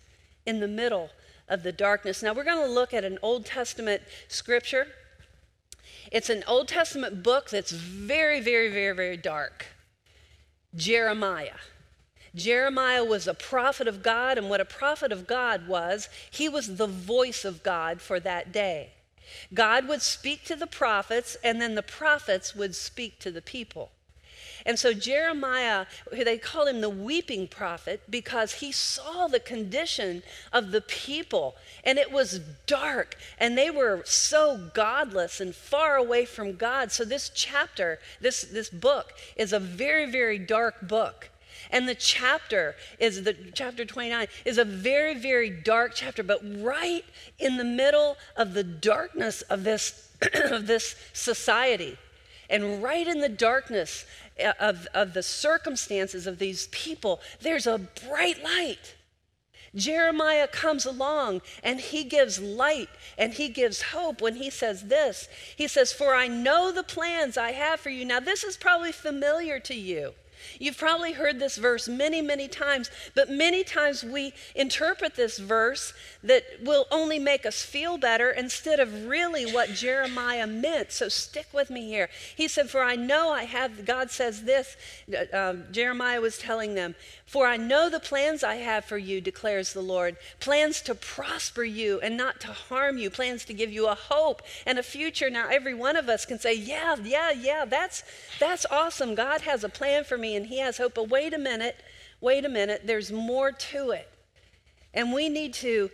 [0.45, 1.11] in the middle
[1.53, 2.23] of the darkness.
[2.23, 4.87] Now, we're going to look at an Old Testament scripture.
[6.11, 9.67] It's an Old Testament book that's very, very, very, very dark
[10.75, 11.61] Jeremiah.
[12.35, 16.77] Jeremiah was a prophet of God, and what a prophet of God was, he was
[16.77, 18.93] the voice of God for that day.
[19.53, 23.91] God would speak to the prophets, and then the prophets would speak to the people.
[24.65, 30.71] And so Jeremiah, they call him the weeping prophet because he saw the condition of
[30.71, 36.57] the people and it was dark and they were so godless and far away from
[36.57, 36.93] God.
[36.93, 41.31] So this chapter, this, this book is a very, very dark book.
[41.71, 47.05] And the chapter is the chapter 29 is a very, very dark chapter, but right
[47.39, 51.97] in the middle of the darkness of this, of this society.
[52.51, 54.05] And right in the darkness
[54.39, 58.95] Uh, of, of the circumstances of these people, there's a bright light.
[59.75, 65.29] Jeremiah comes along and he gives light and he gives hope when he says this.
[65.57, 68.05] He says, For I know the plans I have for you.
[68.05, 70.13] Now, this is probably familiar to you.
[70.59, 75.93] You've probably heard this verse many, many times, but many times we interpret this verse
[76.23, 80.93] that will only make us feel better instead of really what Jeremiah meant.
[80.93, 82.09] So stick with me here.
[82.37, 84.77] He said, For I know I have, God says this,
[85.13, 86.95] uh, um, Jeremiah was telling them,
[87.27, 91.65] For I know the plans I have for you, declares the Lord plans to prosper
[91.65, 95.31] you and not to harm you, plans to give you a hope and a future.
[95.31, 98.05] Now, every one of us can say, Yeah, yeah, yeah, that's,
[98.39, 99.15] that's awesome.
[99.15, 100.95] God has a plan for me and He has hope.
[100.95, 101.77] But wait a minute,
[102.21, 104.09] wait a minute, there's more to it.
[104.95, 105.91] And we need to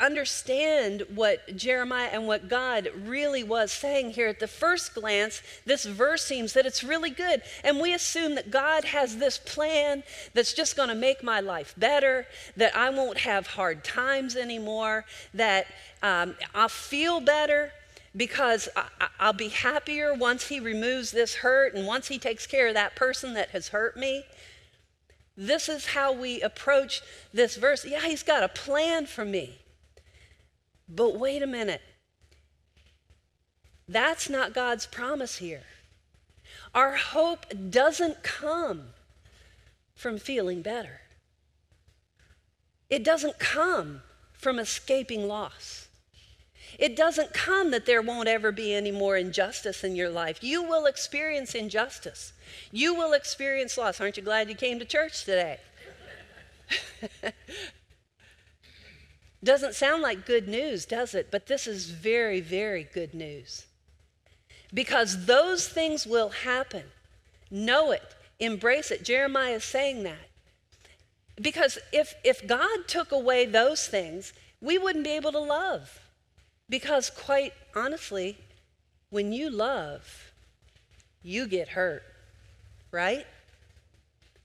[0.00, 4.28] understand what Jeremiah and what God really was saying here.
[4.28, 7.42] At the first glance, this verse seems that it's really good.
[7.64, 11.74] And we assume that God has this plan that's just going to make my life
[11.76, 12.26] better,
[12.56, 15.66] that I won't have hard times anymore, that
[16.02, 17.72] um, I'll feel better
[18.16, 22.68] because I, will be happier once he removes this hurt and once he takes care
[22.68, 24.24] of that person that has hurt me.
[25.36, 27.02] This is how we approach
[27.32, 27.84] this verse.
[27.84, 29.58] Yeah, he's got a plan for me.
[30.88, 31.82] But wait a minute.
[33.88, 35.62] That's not God's promise here.
[36.74, 38.90] Our hope doesn't come
[39.94, 41.00] from feeling better,
[42.88, 44.02] it doesn't come
[44.32, 45.87] from escaping loss.
[46.78, 50.38] It doesn't come that there won't ever be any more injustice in your life.
[50.42, 52.32] You will experience injustice.
[52.70, 54.00] You will experience loss.
[54.00, 55.58] Aren't you glad you came to church today?
[59.42, 61.30] Doesn't sound like good news, does it?
[61.32, 63.66] But this is very, very good news.
[64.72, 66.84] Because those things will happen.
[67.50, 69.04] Know it, embrace it.
[69.04, 70.28] Jeremiah is saying that.
[71.40, 76.00] Because if, if God took away those things, we wouldn't be able to love.
[76.68, 78.38] Because, quite honestly,
[79.10, 80.32] when you love,
[81.22, 82.02] you get hurt,
[82.90, 83.26] right?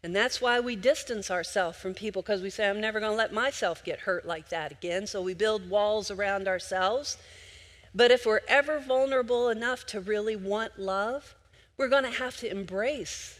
[0.04, 3.18] And that's why we distance ourselves from people because we say, I'm never going to
[3.18, 5.08] let myself get hurt like that again.
[5.08, 7.18] So we build walls around ourselves.
[7.96, 11.36] But if we're ever vulnerable enough to really want love,
[11.78, 13.40] we're going to have to embrace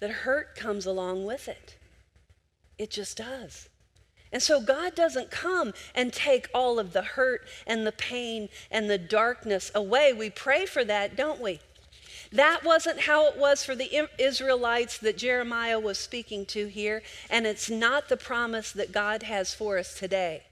[0.00, 1.76] that hurt comes along with it.
[2.76, 3.68] It just does.
[4.34, 8.90] And so God doesn't come and take all of the hurt and the pain and
[8.90, 10.12] the darkness away.
[10.12, 11.60] We pray for that, don't we?
[12.32, 17.46] That wasn't how it was for the Israelites that Jeremiah was speaking to here, and
[17.46, 20.42] it's not the promise that God has for us today.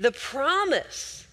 [0.00, 1.26] The promise,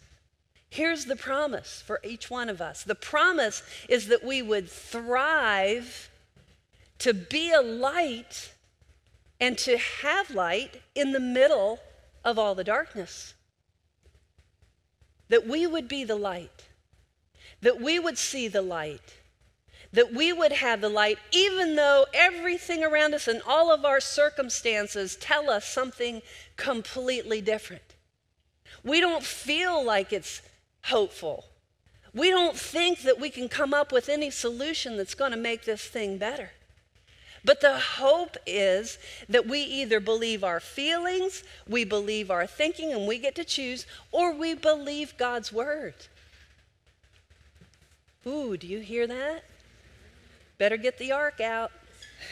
[0.69, 6.09] here's the promise for each one of us the promise is that we would thrive
[6.99, 8.51] to be a light
[9.39, 11.79] and to have light in the middle
[12.23, 13.33] of all the darkness.
[15.29, 16.65] That we would be the light,
[17.61, 19.15] that we would see the light
[19.95, 24.01] that we would have the light, even though everything around us and all of our
[24.01, 26.21] circumstances tell us something
[26.57, 27.95] completely different.
[28.83, 30.41] We don't feel like it's
[30.85, 31.45] hopeful.
[32.13, 35.63] We don't think that we can come up with any solution that's going to make
[35.63, 36.51] this thing better.
[37.45, 38.97] But the hope is
[39.29, 43.85] that we either believe our feelings, we believe our thinking, and we get to choose,
[44.11, 45.93] or we believe God's word.
[48.25, 49.43] Ooh, do you hear that?
[50.57, 51.71] Better get the ark out.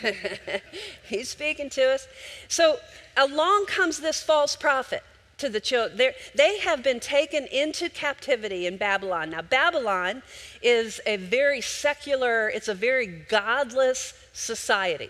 [1.08, 2.08] He's speaking to us.
[2.48, 2.80] So
[3.16, 5.04] along comes this false prophet
[5.38, 6.14] to the children.
[6.34, 9.30] They have been taken into captivity in Babylon.
[9.30, 10.24] Now, Babylon
[10.64, 15.10] is a very secular, it's a very godless society.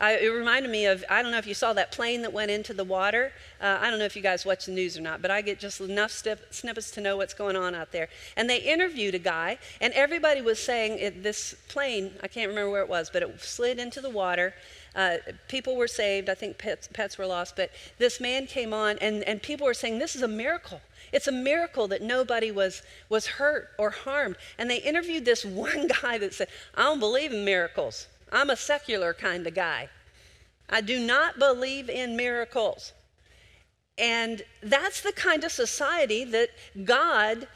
[0.00, 2.74] It reminded me of, I don't know if you saw that plane that went into
[2.74, 3.32] the water.
[3.60, 5.58] Uh, I don't know if you guys watch the news or not, but I get
[5.58, 8.08] just enough snippets to know what's going on out there.
[8.36, 12.70] And they interviewed a guy, and everybody was saying it, this plane, I can't remember
[12.70, 14.54] where it was, but it slid into the water.
[14.94, 15.16] Uh,
[15.48, 16.28] people were saved.
[16.28, 17.56] I think pets, pets were lost.
[17.56, 20.80] But this man came on, and, and people were saying, This is a miracle.
[21.12, 24.36] It's a miracle that nobody was, was hurt or harmed.
[24.58, 28.08] And they interviewed this one guy that said, I don't believe in miracles.
[28.34, 29.88] I'm a secular kind of guy.
[30.68, 32.92] I do not believe in miracles.
[33.96, 36.50] And that's the kind of society that
[36.84, 37.46] God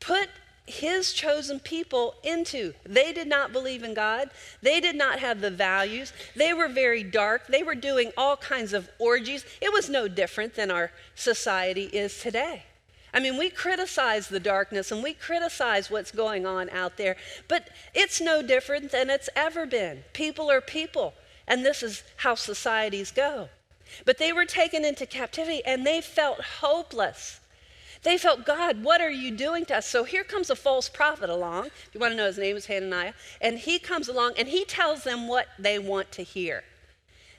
[0.00, 0.28] put
[0.66, 2.74] his chosen people into.
[2.84, 4.28] They did not believe in God.
[4.60, 6.12] They did not have the values.
[6.36, 7.46] They were very dark.
[7.46, 9.46] They were doing all kinds of orgies.
[9.62, 12.64] It was no different than our society is today.
[13.12, 17.16] I mean, we criticize the darkness and we criticize what's going on out there,
[17.48, 20.04] but it's no different than it's ever been.
[20.12, 21.14] People are people,
[21.46, 23.48] and this is how societies go.
[24.04, 27.40] But they were taken into captivity and they felt hopeless.
[28.02, 29.86] They felt, God, what are you doing to us?
[29.86, 31.66] So here comes a false prophet along.
[31.66, 33.14] If you want to know, his name is Hananiah.
[33.40, 36.62] And he comes along and he tells them what they want to hear.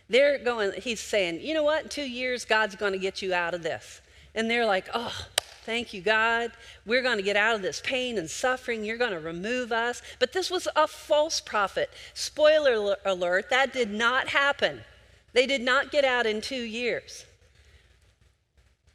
[0.10, 1.84] They're going, he's saying, you know what?
[1.84, 4.02] In two years, God's going to get you out of this.
[4.36, 5.28] And they're like, oh,
[5.70, 6.52] thank you, God.
[6.84, 8.84] We're going to get out of this pain and suffering.
[8.84, 10.02] You're going to remove us.
[10.18, 11.92] But this was a false prophet.
[12.16, 14.82] Spoiler alert, that did not happen.
[15.34, 17.28] They did not get out in two years.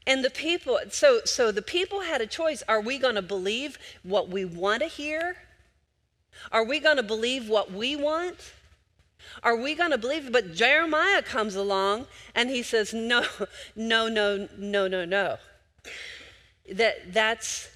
[0.05, 2.65] And the people, so, so the people had a choice.
[2.69, 5.37] Are we going to believe what we want to hear?
[6.51, 8.53] Are we going to believe what we want?
[9.45, 10.33] Are we going to believe?
[10.33, 13.27] But Jeremiah comes along and he says, no,
[13.77, 15.37] no, no, no, no, no.
[16.73, 17.69] That, that's,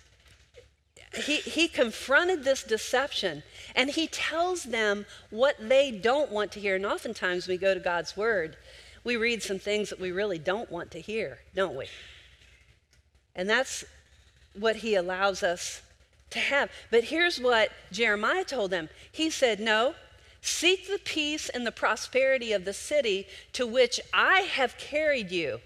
[1.15, 3.43] he, he confronted this deception
[3.75, 6.77] and he tells them what they don't want to hear.
[6.77, 8.57] And oftentimes we go to God's word,
[9.05, 11.87] we read some things that we really don't want to hear, don't we?
[13.35, 13.85] And that's
[14.55, 15.83] what he allows us
[16.31, 16.71] to have.
[16.91, 19.95] But here's what Jeremiah told them He said, No,
[20.43, 25.61] seek the peace and the prosperity of the city to which I have carried you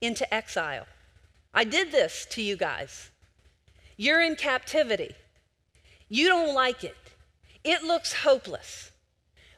[0.00, 0.86] into exile.
[1.58, 3.10] I did this to you guys.
[3.96, 5.16] You're in captivity.
[6.08, 6.94] You don't like it.
[7.64, 8.92] It looks hopeless.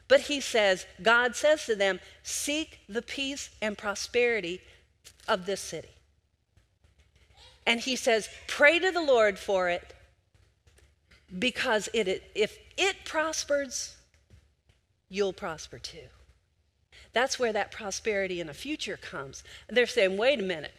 [0.07, 4.61] But he says, God says to them, seek the peace and prosperity
[5.27, 5.91] of this city.
[7.67, 9.93] And he says, pray to the Lord for it
[11.37, 13.95] because it, if it prospers,
[15.07, 16.09] you'll prosper too.
[17.13, 19.43] That's where that prosperity in the future comes.
[19.69, 20.73] They're saying, wait a minute,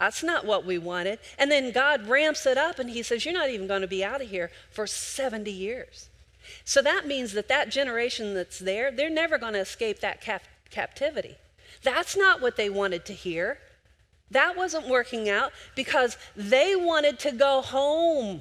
[0.00, 1.18] that's not what we wanted.
[1.38, 4.02] And then God ramps it up and he says, you're not even going to be
[4.02, 6.08] out of here for 70 years.
[6.64, 10.44] So that means that that generation that's there, they're never going to escape that cap-
[10.70, 11.36] captivity.
[11.82, 13.58] That's not what they wanted to hear.
[14.30, 18.40] That wasn't working out because they wanted to go home.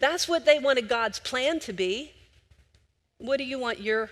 [0.00, 2.10] That's what they wanted God's plan to be.
[3.18, 4.10] What do you want your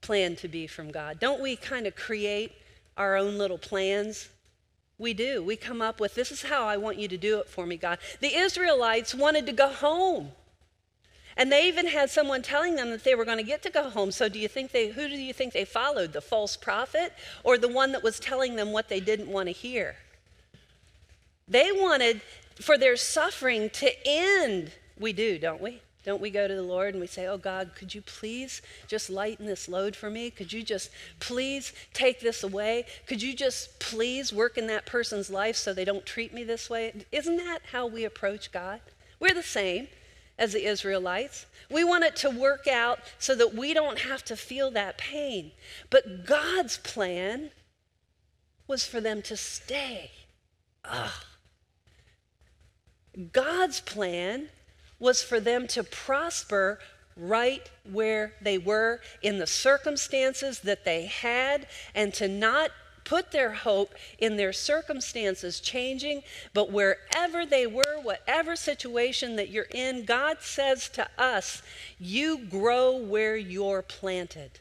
[0.00, 1.20] plan to be from God?
[1.20, 2.50] Don't we kind of create
[2.96, 4.28] our own little plans?
[4.98, 5.42] We do.
[5.42, 7.76] We come up with this is how I want you to do it for me,
[7.76, 7.98] God.
[8.20, 10.32] The Israelites wanted to go home.
[11.36, 13.90] And they even had someone telling them that they were going to get to go
[13.90, 14.12] home.
[14.12, 16.12] So do you think they who do you think they followed?
[16.12, 19.52] The false prophet or the one that was telling them what they didn't want to
[19.52, 19.96] hear?
[21.48, 22.20] They wanted
[22.60, 24.70] for their suffering to end.
[24.98, 25.82] We do, don't we?
[26.04, 29.08] Don't we go to the Lord and we say, Oh God, could you please just
[29.08, 30.30] lighten this load for me?
[30.30, 32.84] Could you just please take this away?
[33.06, 36.68] Could you just please work in that person's life so they don't treat me this
[36.68, 36.92] way?
[37.10, 38.80] Isn't that how we approach God?
[39.18, 39.88] We're the same
[40.38, 41.46] as the Israelites.
[41.70, 45.52] We want it to work out so that we don't have to feel that pain.
[45.88, 47.50] But God's plan
[48.66, 50.10] was for them to stay.
[50.84, 51.10] Ugh.
[53.32, 54.48] God's plan
[54.98, 56.78] was for them to prosper
[57.16, 62.70] right where they were in the circumstances that they had and to not
[63.04, 66.22] put their hope in their circumstances changing,
[66.52, 71.62] but wherever they were, whatever situation that you're in, God says to us,
[71.98, 74.60] You grow where you're planted.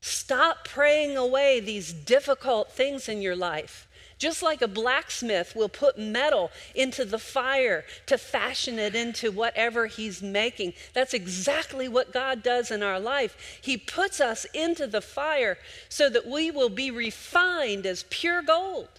[0.00, 3.86] Stop praying away these difficult things in your life.
[4.20, 9.86] Just like a blacksmith will put metal into the fire to fashion it into whatever
[9.86, 10.74] he's making.
[10.92, 13.58] That's exactly what God does in our life.
[13.62, 15.56] He puts us into the fire
[15.88, 18.90] so that we will be refined as pure gold.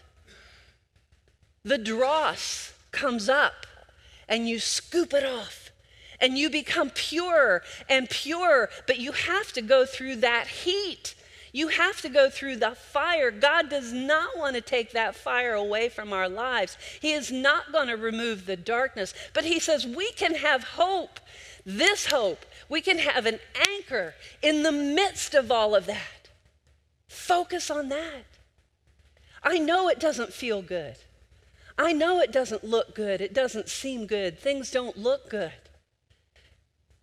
[1.63, 3.67] The dross comes up
[4.27, 5.69] and you scoop it off
[6.19, 11.13] and you become pure and pure, but you have to go through that heat
[11.51, 13.29] you have to go through the fire.
[13.29, 16.77] God does not want to take that fire away from our lives.
[17.01, 21.19] He is not going to remove the darkness, but He says we can have hope.
[21.65, 23.39] This hope, we can have an
[23.69, 26.29] anchor in the midst of all of that.
[27.07, 28.25] Focus on that.
[29.43, 30.95] I know it doesn't feel good.
[31.77, 33.21] I know it doesn't look good.
[33.21, 34.39] It doesn't seem good.
[34.39, 35.51] Things don't look good.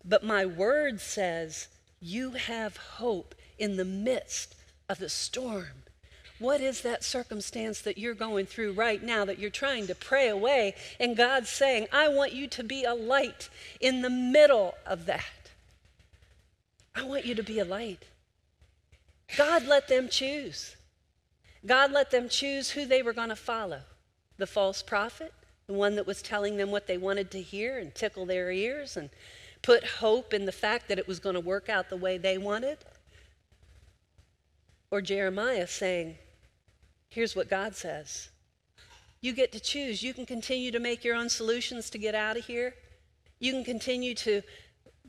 [0.05, 1.69] But my word says
[2.01, 4.55] You have hope in the midst
[4.89, 5.85] of the storm.
[6.39, 10.29] What is that circumstance that you're going through right now that you're trying to pray
[10.29, 10.75] away?
[11.01, 13.49] And God's saying, I want you to be a light
[13.81, 15.25] in the middle of that.
[16.95, 18.05] I want you to be a light.
[19.37, 20.77] God let them choose.
[21.67, 23.81] God let them choose who they were going to follow
[24.37, 25.35] the false prophet,
[25.67, 28.97] the one that was telling them what they wanted to hear and tickle their ears
[28.97, 29.11] and
[29.61, 32.39] put hope in the fact that it was going to work out the way they
[32.39, 32.79] wanted.
[34.91, 36.17] Or Jeremiah saying,
[37.09, 38.29] Here's what God says.
[39.21, 40.03] You get to choose.
[40.03, 42.75] You can continue to make your own solutions to get out of here.
[43.41, 44.43] You can continue to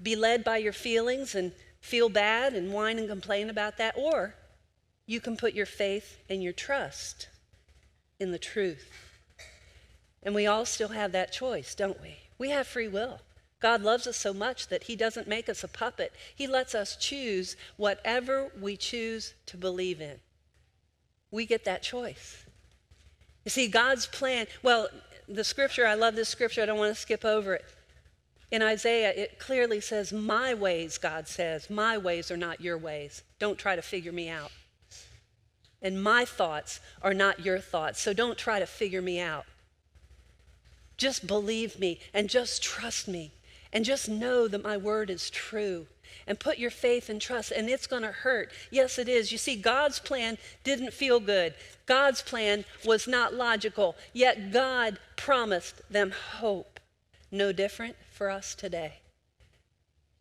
[0.02, 1.52] be led by your feelings and
[1.82, 3.96] feel bad and whine and complain about that.
[3.98, 4.34] Or
[5.06, 7.30] you can put your faith and your trust
[8.20, 8.92] in the truth.
[10.24, 12.18] And we all still have that choice, don't we?
[12.38, 13.20] We have free will.
[13.60, 16.14] God loves us so much that He doesn't make us a puppet.
[16.36, 20.20] He lets us choose whatever we choose to believe in
[21.32, 22.44] we get that choice.
[23.46, 24.88] You see, God's plan, well,
[25.28, 27.66] the scripture, I love this scripture, I don't want to skip over it.
[28.52, 33.22] In Isaiah, it clearly says, My ways, God says, my ways are not your ways.
[33.38, 34.52] Don't try to figure me out.
[35.84, 39.46] And my thoughts are not your thoughts, so don't try to figure me out.
[40.98, 43.32] Just believe me and just trust me
[43.72, 45.88] and just know that my word is true
[46.26, 48.52] and put your faith and trust, and it's going to hurt.
[48.72, 49.32] Yes, it is.
[49.32, 51.54] You see, God's plan didn't feel good,
[51.86, 56.80] God's plan was not logical, yet God promised them hope.
[57.32, 59.00] No different for us today.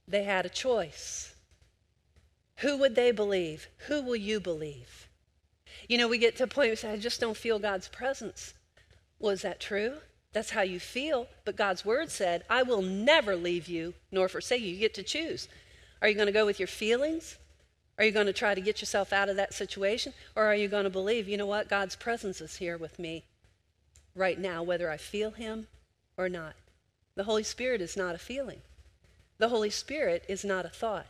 [0.07, 1.35] They had a choice.
[2.57, 3.69] Who would they believe?
[3.87, 5.09] Who will you believe?
[5.89, 7.89] You know, we get to a point where we say, I just don't feel God's
[7.89, 8.55] presence.
[9.19, 9.99] Was that true?
[10.33, 11.27] That's how you feel.
[11.45, 14.69] But God's word said, I will never leave you nor forsake you.
[14.69, 15.49] You get to choose.
[16.01, 17.39] Are you going to go with your feelings?
[17.99, 20.13] Are you going to try to get yourself out of that situation?
[20.37, 23.25] Or are you going to believe, you know what, God's presence is here with me
[24.15, 25.67] right now, whether I feel Him
[26.17, 26.55] or not?
[27.17, 28.61] The Holy Spirit is not a feeling,
[29.39, 31.07] the Holy Spirit is not a thought.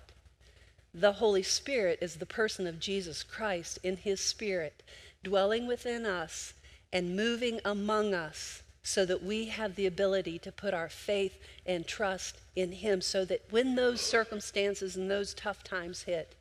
[0.95, 4.83] The Holy Spirit is the person of Jesus Christ in His Spirit,
[5.23, 6.55] dwelling within us
[6.91, 11.86] and moving among us so that we have the ability to put our faith and
[11.86, 16.36] trust in Him so that when those circumstances and those tough times hit,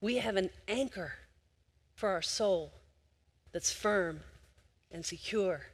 [0.00, 1.12] we have an anchor
[1.94, 2.72] for our soul
[3.52, 4.22] that's firm
[4.90, 5.66] and secure.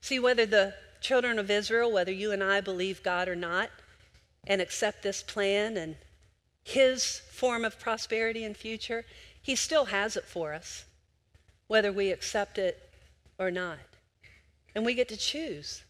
[0.00, 3.70] See, whether the children of Israel, whether you and I believe God or not,
[4.48, 5.94] and accept this plan and
[6.64, 9.04] His form of prosperity and future,
[9.40, 10.86] He still has it for us,
[11.68, 12.90] whether we accept it
[13.38, 13.78] or not.
[14.74, 15.82] And we get to choose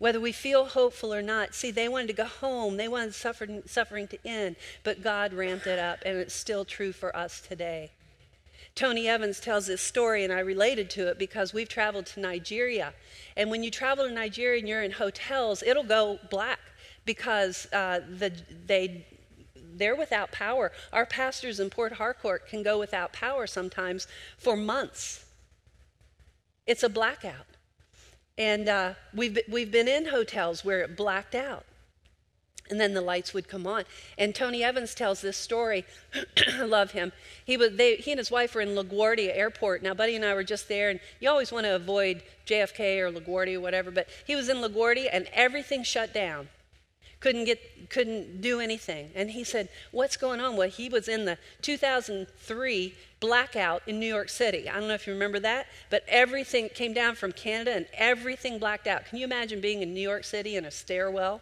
[0.00, 1.54] whether we feel hopeful or not.
[1.54, 5.66] See, they wanted to go home, they wanted suffering, suffering to end, but God ramped
[5.66, 7.90] it up, and it's still true for us today.
[8.74, 12.94] Tony Evans tells this story, and I related to it because we've traveled to Nigeria.
[13.36, 16.60] And when you travel to Nigeria and you're in hotels, it'll go black
[17.04, 18.32] because uh, the,
[18.66, 19.06] they,
[19.54, 20.72] they're without power.
[20.94, 24.06] Our pastors in Port Harcourt can go without power sometimes
[24.38, 25.26] for months.
[26.70, 27.48] It's a blackout.
[28.38, 31.64] And uh, we've, we've been in hotels where it blacked out.
[32.70, 33.82] And then the lights would come on.
[34.16, 35.84] And Tony Evans tells this story.
[36.56, 37.10] I love him.
[37.44, 39.82] He, was, they, he and his wife were in LaGuardia Airport.
[39.82, 43.10] Now, Buddy and I were just there, and you always want to avoid JFK or
[43.10, 46.50] LaGuardia or whatever, but he was in LaGuardia, and everything shut down
[47.20, 49.10] couldn't get couldn't do anything.
[49.14, 50.56] And he said what's going on?
[50.56, 54.68] Well he was in the 2003 blackout in new york city.
[54.68, 58.58] I don't know if you remember that but everything came down from canada and everything
[58.58, 59.04] blacked out.
[59.04, 61.40] Can you imagine being in new york city in a stairwell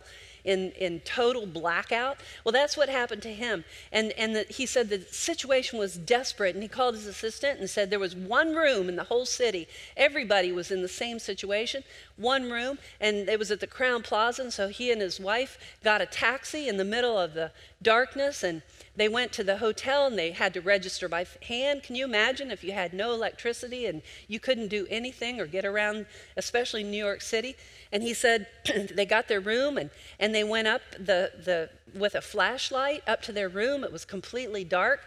[0.48, 2.16] in, in total blackout.
[2.42, 3.64] Well, that's what happened to him.
[3.92, 6.54] And, and the, he said the situation was desperate.
[6.54, 9.68] And he called his assistant and said there was one room in the whole city.
[9.94, 11.84] Everybody was in the same situation,
[12.16, 12.78] one room.
[12.98, 14.40] And it was at the Crowne Plaza.
[14.42, 18.42] And so he and his wife got a taxi in the middle of the darkness
[18.42, 18.62] and
[18.98, 21.84] they went to the hotel and they had to register by hand.
[21.84, 25.64] Can you imagine if you had no electricity and you couldn't do anything or get
[25.64, 27.56] around, especially New York City?
[27.92, 28.48] And he said
[28.92, 33.22] they got their room and, and they went up the, the, with a flashlight up
[33.22, 33.84] to their room.
[33.84, 35.00] It was completely dark.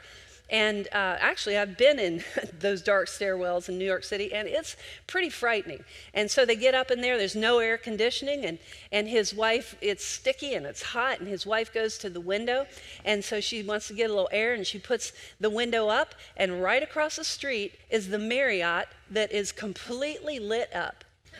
[0.52, 2.24] And uh, actually, I've been in
[2.60, 4.76] those dark stairwells in New York City, and it's
[5.08, 5.86] pretty frightening.
[6.14, 8.60] And so they get up in there, there's no air conditioning, and,
[8.92, 12.68] and his wife, it's sticky and it's hot, and his wife goes to the window.
[13.06, 16.16] And so she wants to get a little air, and she puts the window up,
[16.36, 21.06] and right across the street is the Marriott that is completely lit up.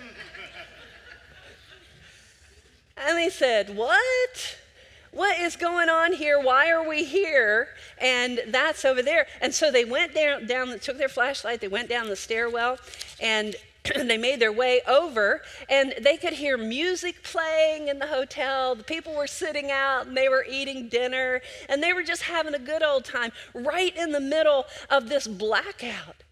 [2.96, 4.61] and they said, What?
[5.12, 6.40] What is going on here?
[6.40, 7.70] Why are we here?
[8.00, 9.28] And that's over there.
[9.42, 12.78] And so they went down, down took their flashlight, they went down the stairwell,
[13.20, 13.56] and
[13.96, 18.76] they made their way over, and they could hear music playing in the hotel.
[18.76, 22.54] The people were sitting out and they were eating dinner, and they were just having
[22.54, 26.24] a good old time right in the middle of this blackout.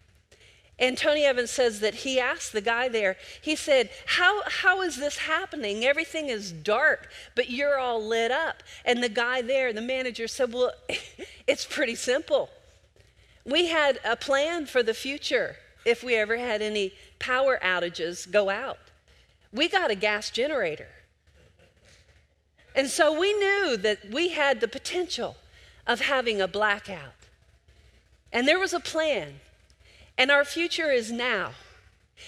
[0.80, 4.96] And Tony Evans says that he asked the guy there, he said, how, how is
[4.96, 5.84] this happening?
[5.84, 8.62] Everything is dark, but you're all lit up.
[8.86, 10.72] And the guy there, the manager, said, Well,
[11.46, 12.48] it's pretty simple.
[13.44, 18.48] We had a plan for the future if we ever had any power outages go
[18.48, 18.78] out.
[19.52, 20.88] We got a gas generator.
[22.74, 25.36] And so we knew that we had the potential
[25.86, 27.14] of having a blackout.
[28.32, 29.40] And there was a plan.
[30.20, 31.52] And our future is now.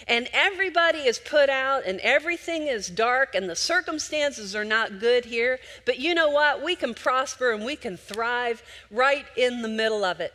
[0.09, 5.26] And everybody is put out, and everything is dark, and the circumstances are not good
[5.26, 5.59] here.
[5.84, 6.62] But you know what?
[6.62, 10.32] We can prosper and we can thrive right in the middle of it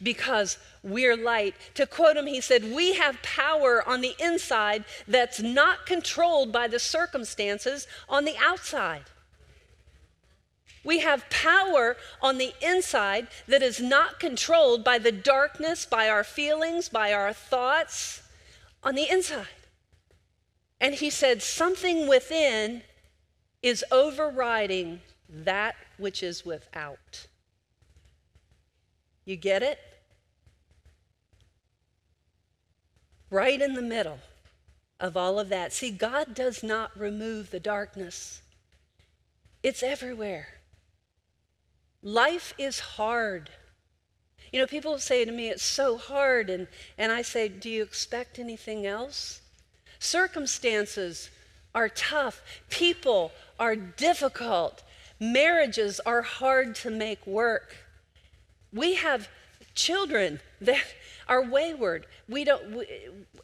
[0.00, 1.56] because we're light.
[1.74, 6.68] To quote him, he said, We have power on the inside that's not controlled by
[6.68, 9.02] the circumstances on the outside.
[10.88, 16.24] We have power on the inside that is not controlled by the darkness, by our
[16.24, 18.22] feelings, by our thoughts
[18.82, 19.66] on the inside.
[20.80, 22.84] And he said, Something within
[23.62, 27.26] is overriding that which is without.
[29.26, 29.78] You get it?
[33.28, 34.20] Right in the middle
[34.98, 35.74] of all of that.
[35.74, 38.40] See, God does not remove the darkness,
[39.62, 40.54] it's everywhere.
[42.02, 43.50] Life is hard.
[44.52, 46.48] You know, people say to me, it's so hard.
[46.48, 49.40] And, and I say, do you expect anything else?
[49.98, 51.30] Circumstances
[51.74, 54.82] are tough, people are difficult,
[55.20, 57.76] marriages are hard to make work.
[58.72, 59.28] We have
[59.74, 60.84] children that
[61.28, 62.06] are wayward.
[62.28, 62.86] We don't, we,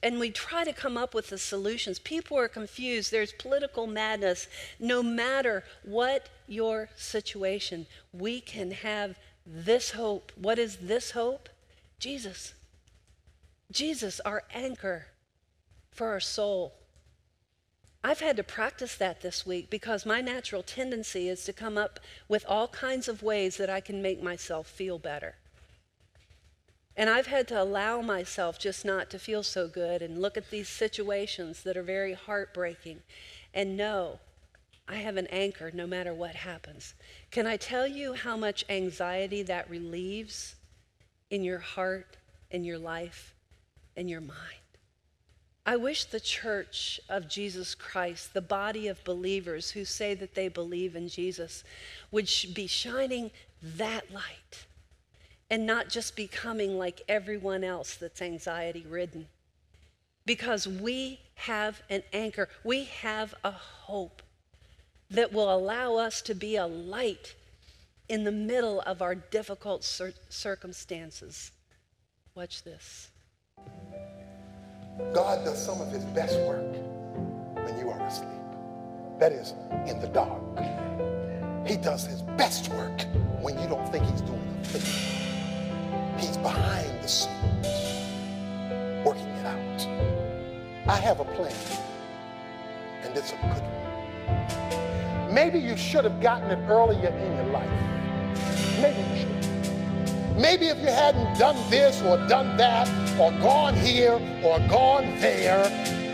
[0.02, 1.98] and we try to come up with the solutions.
[1.98, 3.12] People are confused.
[3.12, 4.48] There's political madness.
[4.80, 10.32] No matter what your situation, we can have this hope.
[10.36, 11.48] What is this hope?
[11.98, 12.54] Jesus.
[13.70, 15.06] Jesus, our anchor
[15.90, 16.74] for our soul.
[18.02, 22.00] I've had to practice that this week because my natural tendency is to come up
[22.28, 25.36] with all kinds of ways that I can make myself feel better.
[26.96, 30.50] And I've had to allow myself just not to feel so good and look at
[30.50, 33.00] these situations that are very heartbreaking
[33.52, 34.20] and know
[34.86, 36.94] I have an anchor no matter what happens.
[37.30, 40.56] Can I tell you how much anxiety that relieves
[41.30, 42.16] in your heart,
[42.50, 43.34] in your life,
[43.96, 44.60] in your mind?
[45.66, 50.48] I wish the church of Jesus Christ, the body of believers who say that they
[50.48, 51.64] believe in Jesus,
[52.10, 53.30] would be shining
[53.62, 54.66] that light
[55.48, 59.28] and not just becoming like everyone else that's anxiety ridden.
[60.26, 64.22] Because we have an anchor, we have a hope
[65.14, 67.34] that will allow us to be a light
[68.08, 71.52] in the middle of our difficult cir- circumstances.
[72.34, 73.10] Watch this.
[75.12, 76.72] God does some of his best work
[77.64, 78.28] when you are asleep.
[79.18, 79.54] That is,
[79.86, 80.42] in the dark.
[81.66, 83.02] He does his best work
[83.40, 86.18] when you don't think he's doing a thing.
[86.18, 87.66] He's behind the scenes,
[89.04, 90.88] working it out.
[90.88, 91.54] I have a plan,
[93.02, 94.83] and it's a good one.
[95.34, 97.68] Maybe you should have gotten it earlier in your life.
[98.80, 100.36] Maybe you should.
[100.36, 104.12] Maybe if you hadn't done this or done that, or gone here
[104.44, 105.64] or gone there,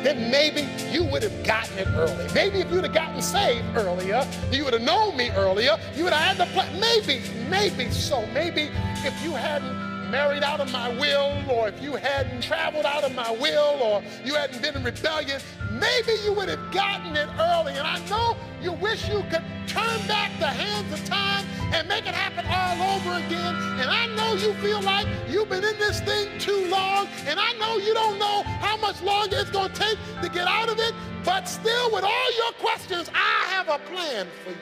[0.02, 2.32] then maybe you would have gotten it early.
[2.32, 6.14] Maybe if you'd have gotten saved earlier, you would have known me earlier, you would
[6.14, 6.80] have had the plan.
[6.80, 8.24] Maybe, maybe so.
[8.28, 8.70] Maybe
[9.04, 13.14] if you hadn't married out of my will, or if you hadn't traveled out of
[13.14, 15.40] my will, or you hadn't been in rebellion,
[15.70, 17.74] maybe you would have gotten it early.
[17.74, 22.06] And I know you wish you could turn back the hands of time and make
[22.06, 23.54] it happen all over again.
[23.80, 27.52] And I know you feel like you've been in this thing too long, and I
[27.54, 30.78] know you don't know how much longer it's going to take to get out of
[30.80, 30.92] it.
[31.24, 34.56] But still, with all your questions, I have a plan for you.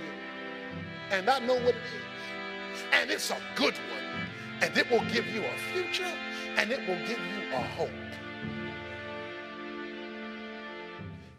[1.11, 2.83] And I know what it is.
[2.93, 4.28] And it's a good one
[4.61, 6.13] and it will give you a future
[6.57, 7.91] and it will give you a hope.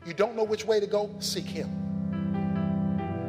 [0.05, 1.09] You don't know which way to go?
[1.19, 1.69] Seek Him.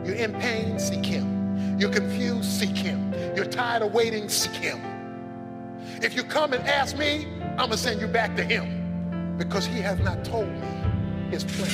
[0.04, 0.78] You're in pain?
[0.78, 1.78] Seek Him.
[1.78, 2.44] You're confused?
[2.44, 3.12] Seek Him.
[3.34, 4.28] You're tired of waiting?
[4.28, 4.80] Seek Him.
[6.02, 9.66] If you come and ask me, I'm going to send you back to Him because
[9.66, 10.68] He has not told me
[11.30, 11.70] His plan.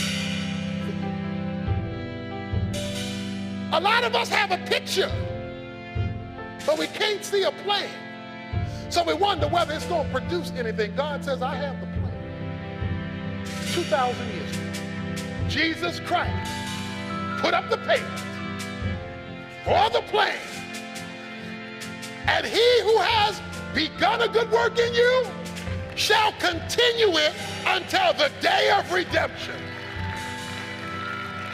[3.72, 5.10] A lot of us have a picture,
[6.64, 7.90] but we can't see a plan.
[8.88, 10.94] So we wonder whether it's going to produce anything.
[10.94, 12.06] God says, I have the plan.
[13.72, 16.50] 2,000 years ago, Jesus Christ
[17.42, 18.20] put up the papers
[19.64, 20.38] for the plan.
[22.28, 23.40] And he who has
[23.74, 25.26] begun a good work in you
[25.96, 27.32] shall continue it
[27.66, 29.54] until the day of redemption.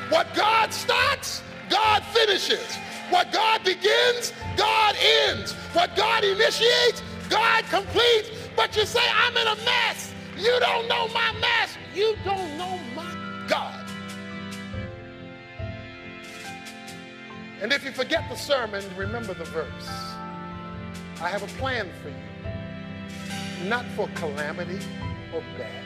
[0.09, 2.77] What God starts, God finishes.
[3.09, 5.53] What God begins, God ends.
[5.75, 7.03] What God initiates,
[7.33, 8.31] God completes.
[8.55, 10.13] But you say, I'm in a mess.
[10.37, 11.77] You don't know my mess.
[11.95, 13.89] You don't know my God.
[17.63, 19.89] And if you forget the sermon, remember the verse.
[21.21, 24.85] I have a plan for you, not for calamity
[25.33, 25.85] or bad,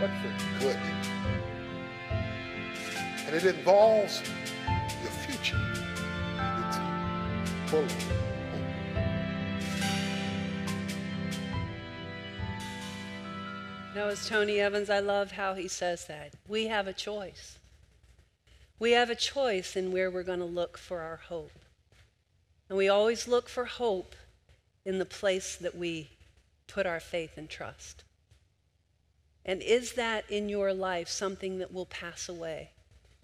[0.00, 0.78] but for good.
[3.26, 4.20] And it involves
[5.00, 5.60] your future.
[6.66, 7.86] It's full
[13.94, 16.32] No, as Tony Evans, I love how he says that.
[16.48, 17.58] We have a choice.
[18.78, 21.52] We have a choice in where we're going to look for our hope.
[22.70, 24.16] And we always look for hope
[24.86, 26.08] in the place that we
[26.66, 28.02] put our faith and trust.
[29.44, 32.70] And is that in your life something that will pass away?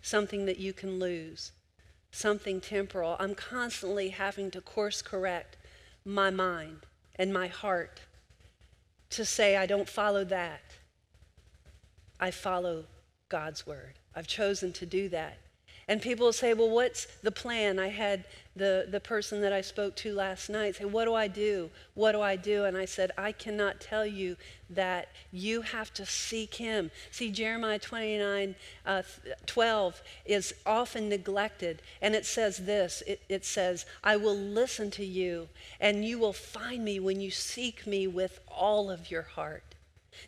[0.03, 1.53] Something that you can lose?
[2.11, 3.17] Something temporal?
[3.19, 5.57] I'm constantly having to course correct
[6.05, 6.81] my mind
[7.17, 8.01] and my heart
[9.11, 10.61] to say, I don't follow that.
[12.21, 12.85] I follow
[13.29, 13.95] God's word.
[14.15, 15.39] I've chosen to do that.
[15.87, 17.79] And people will say, Well, what's the plan?
[17.79, 18.25] I had
[18.59, 21.71] the, the person that I spoke to last night say, What do I do?
[21.95, 22.65] What do I do?
[22.65, 24.37] And I said, I cannot tell you
[24.71, 26.91] that you have to seek Him.
[27.11, 28.55] See, Jeremiah 29
[28.85, 29.03] uh,
[29.47, 31.83] 12 is often neglected.
[32.03, 35.49] And it says this it, it says, I will listen to you,
[35.81, 39.63] and you will find me when you seek me with all of your heart.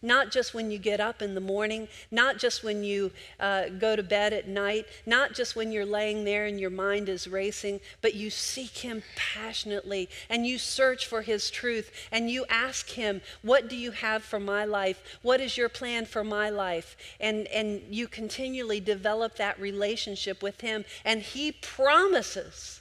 [0.02, 3.96] Not just when you get up in the morning, not just when you uh, go
[3.96, 7.80] to bed at night, not just when you're laying there and your mind is racing,
[8.00, 13.20] but you seek Him passionately and you search for His truth and you ask Him,
[13.42, 15.18] What do you have for my life?
[15.22, 16.96] What is your plan for my life?
[17.18, 20.84] And, and you continually develop that relationship with Him.
[21.04, 22.80] And He promises,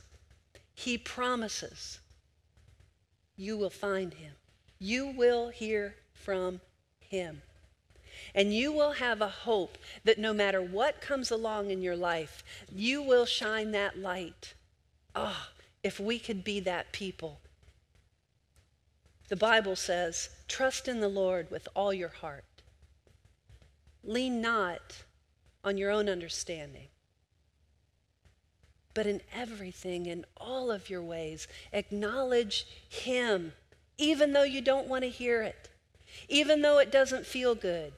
[0.73, 1.99] He promises,
[3.35, 4.33] you will find Him.
[4.79, 6.61] You will hear from
[7.09, 7.41] him.
[8.33, 12.43] And you will have a hope that no matter what comes along in your life,
[12.73, 14.53] you will shine that light.
[15.15, 15.47] Oh,
[15.83, 17.39] if we could be that people.
[19.29, 22.45] The Bible says, trust in the Lord with all your heart.
[24.03, 25.03] Lean not
[25.63, 26.87] on your own understanding,
[28.93, 33.53] but in everything, in all of your ways, acknowledge Him,
[33.97, 35.69] even though you don't want to hear it
[36.27, 37.93] even though it doesn't feel good,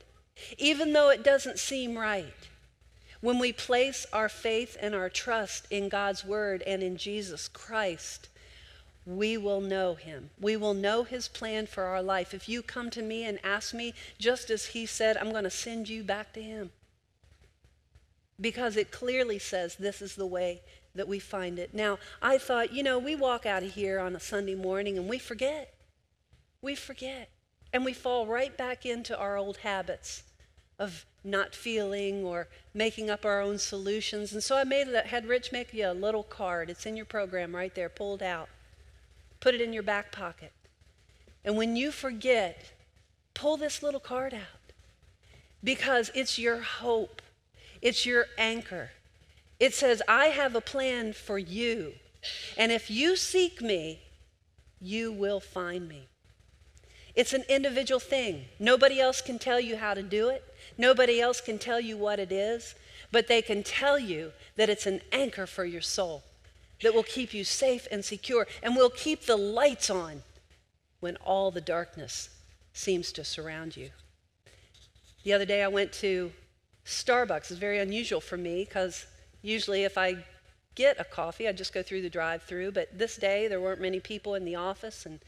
[0.58, 2.34] even though it doesn't seem right.
[3.20, 8.30] When we place our faith and our trust in God's Word and in Jesus Christ,
[9.06, 10.32] we will know Him.
[10.40, 12.34] We will know His plan for our life.
[12.34, 15.52] If you come to me and ask me, just as He said, I'm going to
[15.52, 16.72] send you back to Him.
[18.40, 20.62] Because it clearly says this is the way
[20.96, 21.74] that we find it.
[21.74, 25.08] Now, I thought, you know, we walk out of here on a Sunday morning and
[25.08, 25.74] we forget.
[26.62, 27.30] We forget.
[27.74, 30.24] And we fall right back into our old habits
[30.78, 34.34] of not feeling or making up our own solutions.
[34.34, 36.70] And so I made had Rich make you a little card.
[36.70, 38.50] It's in your program right there, pulled out.
[39.40, 40.52] Put it in your back pocket.
[41.46, 42.72] And when you forget,
[43.34, 44.74] pull this little card out
[45.64, 47.22] because it's your hope.
[47.82, 48.92] It's your anchor.
[49.60, 51.94] It says, I have a plan for you.
[52.58, 54.02] And if you seek me,
[54.80, 56.08] you will find me.
[57.16, 58.46] It's an individual thing.
[58.60, 60.44] Nobody else can tell you how to do it.
[60.78, 62.76] Nobody else can tell you what it is,
[63.12, 66.24] but they can tell you that it's an anchor for your soul
[66.82, 70.24] that will keep you safe and secure and will keep the lights on
[71.00, 72.30] when all the darkness
[72.74, 73.90] seems to surround you.
[75.24, 76.32] The other day I went to
[76.86, 77.52] Starbucks.
[77.52, 79.06] It's very unusual for me because
[79.42, 80.26] usually if I
[80.76, 82.72] get a coffee, I just go through the drive through.
[82.72, 85.20] But this day there weren't many people in the office and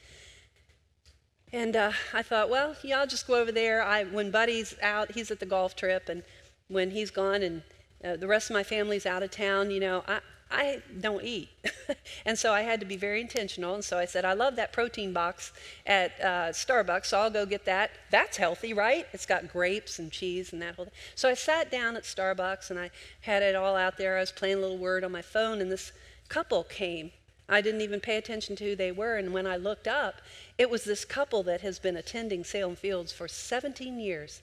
[1.53, 3.83] and uh, I thought, well, yeah, I'll just go over there.
[3.83, 6.23] I, when Buddy's out, he's at the golf trip, and
[6.67, 7.61] when he's gone and
[8.03, 11.49] uh, the rest of my family's out of town, you know, I, I don't eat.
[12.25, 13.75] and so I had to be very intentional.
[13.75, 15.53] And so I said, I love that protein box
[15.85, 17.91] at uh, Starbucks, so I'll go get that.
[18.09, 19.05] That's healthy, right?
[19.13, 20.93] It's got grapes and cheese and that whole thing.
[21.13, 22.89] So I sat down at Starbucks and I
[23.21, 24.17] had it all out there.
[24.17, 25.91] I was playing a little word on my phone, and this
[26.29, 27.11] couple came.
[27.49, 29.17] I didn't even pay attention to who they were.
[29.17, 30.21] And when I looked up,
[30.57, 34.41] it was this couple that has been attending Salem Fields for 17 years.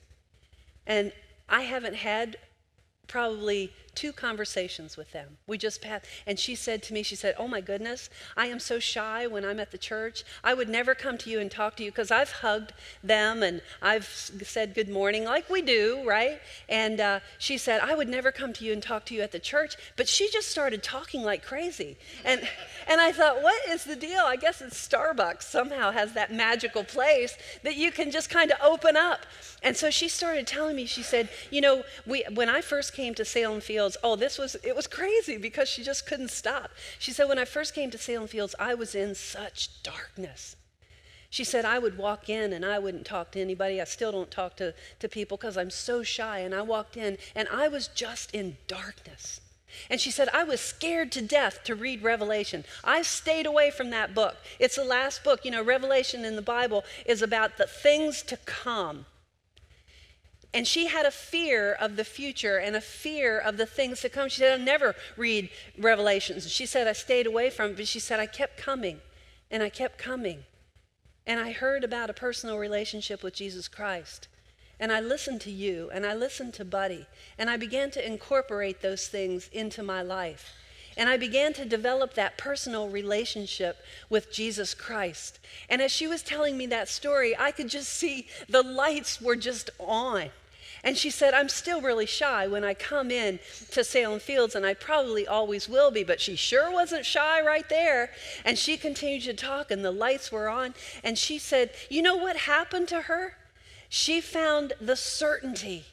[0.85, 1.11] And
[1.49, 2.37] I haven't had
[3.11, 5.37] probably two conversations with them.
[5.47, 6.05] We just passed.
[6.25, 9.43] and she said to me, she said, Oh my goodness, I am so shy when
[9.43, 10.23] I'm at the church.
[10.43, 13.61] I would never come to you and talk to you because I've hugged them and
[13.81, 16.39] I've said good morning like we do, right?
[16.69, 19.33] And uh, she said, I would never come to you and talk to you at
[19.33, 21.97] the church, but she just started talking like crazy.
[22.23, 22.47] And,
[22.87, 24.21] and I thought, What is the deal?
[24.21, 28.57] I guess it's Starbucks somehow has that magical place that you can just kind of
[28.63, 29.25] open up.
[29.63, 33.00] And so she started telling me, she said, You know, we, when I first came
[33.15, 36.71] to Salem Fields, oh, this was, it was crazy because she just couldn't stop.
[36.99, 40.55] She said, when I first came to Salem Fields, I was in such darkness.
[41.29, 43.81] She said, I would walk in and I wouldn't talk to anybody.
[43.81, 46.39] I still don't talk to, to people because I'm so shy.
[46.39, 49.39] And I walked in and I was just in darkness.
[49.89, 52.65] And she said, I was scared to death to read Revelation.
[52.83, 54.35] I stayed away from that book.
[54.59, 55.45] It's the last book.
[55.45, 59.05] You know, Revelation in the Bible is about the things to come.
[60.53, 64.09] And she had a fear of the future and a fear of the things to
[64.09, 64.27] come.
[64.27, 66.51] She said, I never read Revelations.
[66.51, 68.99] She said, I stayed away from it, but she said, I kept coming
[69.49, 70.43] and I kept coming.
[71.25, 74.27] And I heard about a personal relationship with Jesus Christ.
[74.77, 77.05] And I listened to you and I listened to Buddy.
[77.37, 80.53] And I began to incorporate those things into my life.
[80.97, 83.77] And I began to develop that personal relationship
[84.09, 85.39] with Jesus Christ.
[85.69, 89.37] And as she was telling me that story, I could just see the lights were
[89.37, 90.31] just on.
[90.83, 93.39] And she said, I'm still really shy when I come in
[93.71, 97.67] to Salem Fields, and I probably always will be, but she sure wasn't shy right
[97.69, 98.09] there.
[98.43, 100.73] And she continued to talk, and the lights were on.
[101.03, 103.37] And she said, You know what happened to her?
[103.89, 105.85] She found the certainty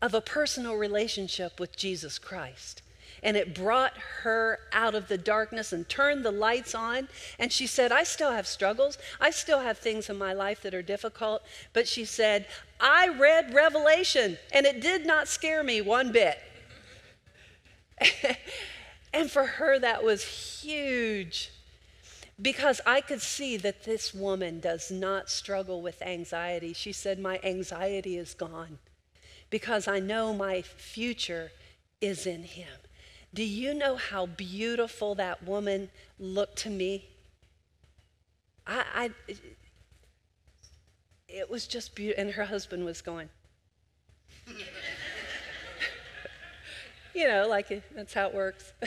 [0.00, 2.80] of a personal relationship with Jesus Christ.
[3.22, 7.08] And it brought her out of the darkness and turned the lights on.
[7.38, 8.98] And she said, I still have struggles.
[9.20, 11.42] I still have things in my life that are difficult.
[11.72, 12.46] But she said,
[12.80, 16.38] I read Revelation and it did not scare me one bit.
[19.12, 21.50] and for her, that was huge
[22.40, 26.72] because I could see that this woman does not struggle with anxiety.
[26.72, 28.78] She said, My anxiety is gone
[29.50, 31.52] because I know my future
[32.00, 32.68] is in Him.
[33.32, 37.08] Do you know how beautiful that woman looked to me?
[38.66, 39.34] I, I
[41.28, 42.22] it was just beautiful.
[42.22, 43.28] And her husband was going,
[47.14, 48.72] you know, like that's how it works.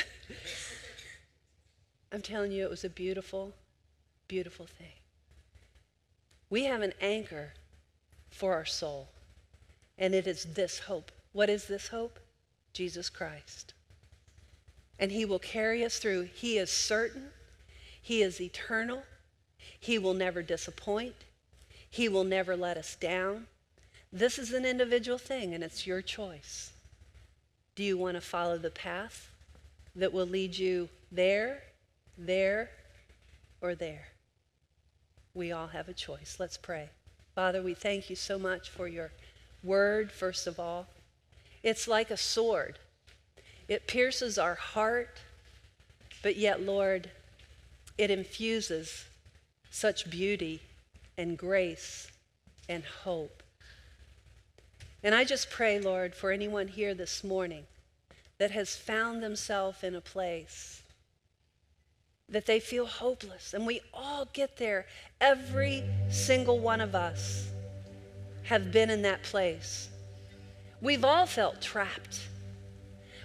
[2.12, 3.54] I'm telling you, it was a beautiful,
[4.28, 4.94] beautiful thing.
[6.50, 7.54] We have an anchor
[8.30, 9.08] for our soul,
[9.98, 11.12] and it is this hope.
[11.32, 12.20] What is this hope?
[12.74, 13.74] Jesus Christ.
[15.04, 16.30] And He will carry us through.
[16.34, 17.32] He is certain,
[18.02, 19.04] He is eternal,
[19.78, 21.26] He will never disappoint,
[21.90, 23.48] He will never let us down.
[24.14, 26.72] This is an individual thing, and it's your choice.
[27.76, 29.30] Do you want to follow the path
[29.94, 31.64] that will lead you there,
[32.18, 32.70] there,
[33.60, 34.08] or there?
[35.34, 36.38] We all have a choice.
[36.40, 36.92] Let's pray.
[37.36, 39.12] Father, we thank you so much for your
[39.64, 40.88] word, first of all.
[41.62, 42.80] It's like a sword,
[43.74, 45.18] it pierces our heart,
[46.22, 47.10] but yet, Lord,
[47.98, 49.06] it infuses
[49.72, 50.62] such beauty
[51.18, 52.08] and grace
[52.70, 53.42] and hope.
[55.02, 57.64] And I just pray, Lord, for anyone here this morning
[58.38, 60.84] that has found themselves in a place
[62.30, 63.56] that they feel hopeless.
[63.56, 64.86] And we all get there.
[65.20, 67.48] Every single one of us
[68.44, 69.90] have been in that place.
[70.80, 72.28] We've all felt trapped.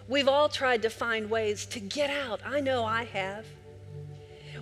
[0.09, 2.40] We've all tried to find ways to get out.
[2.44, 3.44] I know I have.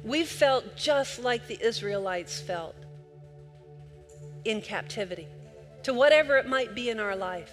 [0.03, 2.75] We've felt just like the Israelites felt
[4.45, 5.29] in captivity
[5.85, 7.53] to whatever it might be in our life.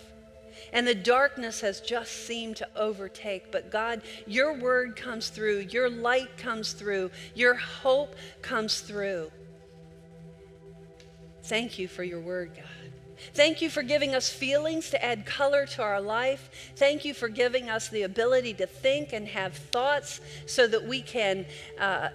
[0.72, 3.52] And the darkness has just seemed to overtake.
[3.52, 9.32] But God, your word comes through, your light comes through, your hope comes through.
[11.44, 12.66] Thank you for your word, God.
[13.34, 16.50] Thank you for giving us feelings to add color to our life.
[16.76, 21.02] Thank you for giving us the ability to think and have thoughts so that we
[21.02, 21.46] can
[21.80, 22.10] uh,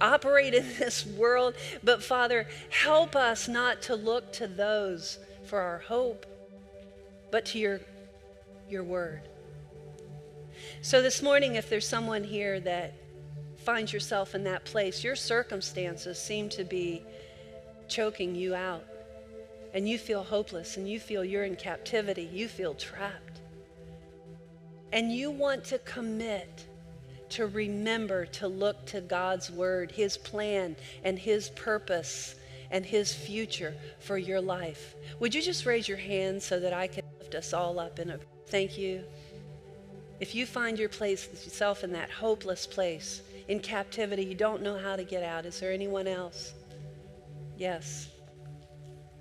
[0.00, 1.54] operate in this world.
[1.82, 6.26] But Father, help us not to look to those for our hope,
[7.30, 7.80] but to your,
[8.68, 9.22] your word.
[10.82, 12.94] So, this morning, if there's someone here that
[13.58, 17.02] finds yourself in that place, your circumstances seem to be
[17.88, 18.84] choking you out,
[19.74, 23.40] and you feel hopeless, and you feel you're in captivity, you feel trapped,
[24.92, 26.64] and you want to commit
[27.30, 32.34] to remember to look to God's word, His plan, and His purpose,
[32.70, 34.94] and His future for your life.
[35.20, 38.10] Would you just raise your hand so that I can lift us all up in
[38.10, 39.02] a thank you?
[40.20, 44.76] If you find your place yourself in that hopeless place, in captivity, you don't know
[44.76, 46.54] how to get out, is there anyone else?
[47.56, 48.08] Yes.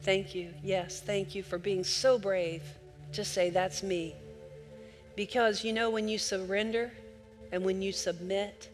[0.08, 0.54] Thank you.
[0.64, 2.64] Yes, thank you for being so brave
[3.12, 4.16] to say, That's me.
[5.18, 6.94] Because you know, when you surrender
[7.52, 8.70] and when you submit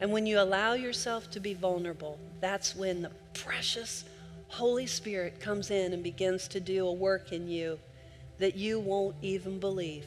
[0.00, 4.02] and when you allow yourself to be vulnerable, that's when the precious
[4.48, 7.78] Holy Spirit comes in and begins to do a work in you
[8.40, 10.06] that you won't even believe.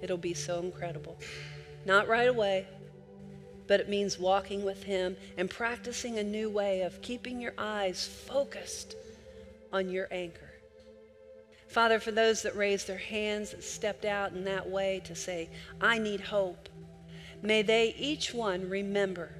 [0.00, 1.18] It'll be so incredible.
[1.84, 2.66] Not right away,
[3.66, 8.06] but it means walking with Him and practicing a new way of keeping your eyes
[8.06, 8.96] focused
[9.72, 10.50] on your anchor.
[11.68, 15.50] Father, for those that raised their hands, that stepped out in that way to say,
[15.80, 16.68] I need hope,
[17.42, 19.30] may they each one remember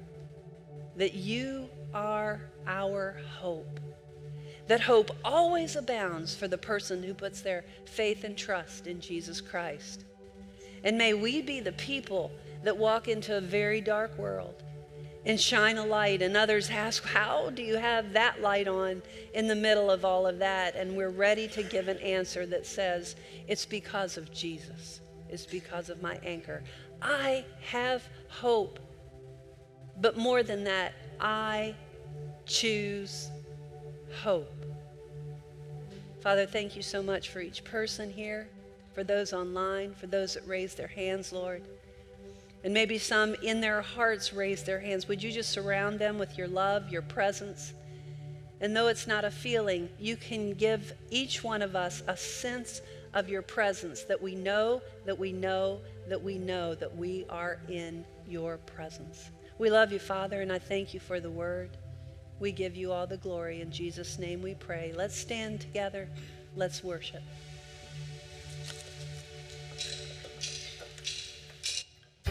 [0.95, 3.79] that you are our hope.
[4.67, 9.41] That hope always abounds for the person who puts their faith and trust in Jesus
[9.41, 10.05] Christ.
[10.83, 12.31] And may we be the people
[12.63, 14.63] that walk into a very dark world
[15.25, 16.21] and shine a light.
[16.21, 19.01] And others ask, How do you have that light on
[19.33, 20.75] in the middle of all of that?
[20.75, 23.15] And we're ready to give an answer that says,
[23.47, 26.63] It's because of Jesus, it's because of my anchor.
[27.01, 28.79] I have hope.
[30.01, 31.75] But more than that, I
[32.45, 33.29] choose
[34.21, 34.51] hope.
[36.21, 38.49] Father, thank you so much for each person here,
[38.93, 41.63] for those online, for those that raised their hands, Lord.
[42.63, 45.07] And maybe some in their hearts raise their hands.
[45.07, 47.73] Would you just surround them with your love, your presence?
[48.61, 52.81] And though it's not a feeling, you can give each one of us a sense
[53.13, 55.79] of your presence that we know, that we know,
[56.09, 59.31] that we know that we are in your presence.
[59.57, 61.69] We love you, Father, and I thank you for the word.
[62.39, 63.61] We give you all the glory.
[63.61, 64.93] In Jesus' name we pray.
[64.95, 66.07] Let's stand together.
[66.55, 67.21] Let's worship.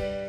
[0.01, 0.28] Oh,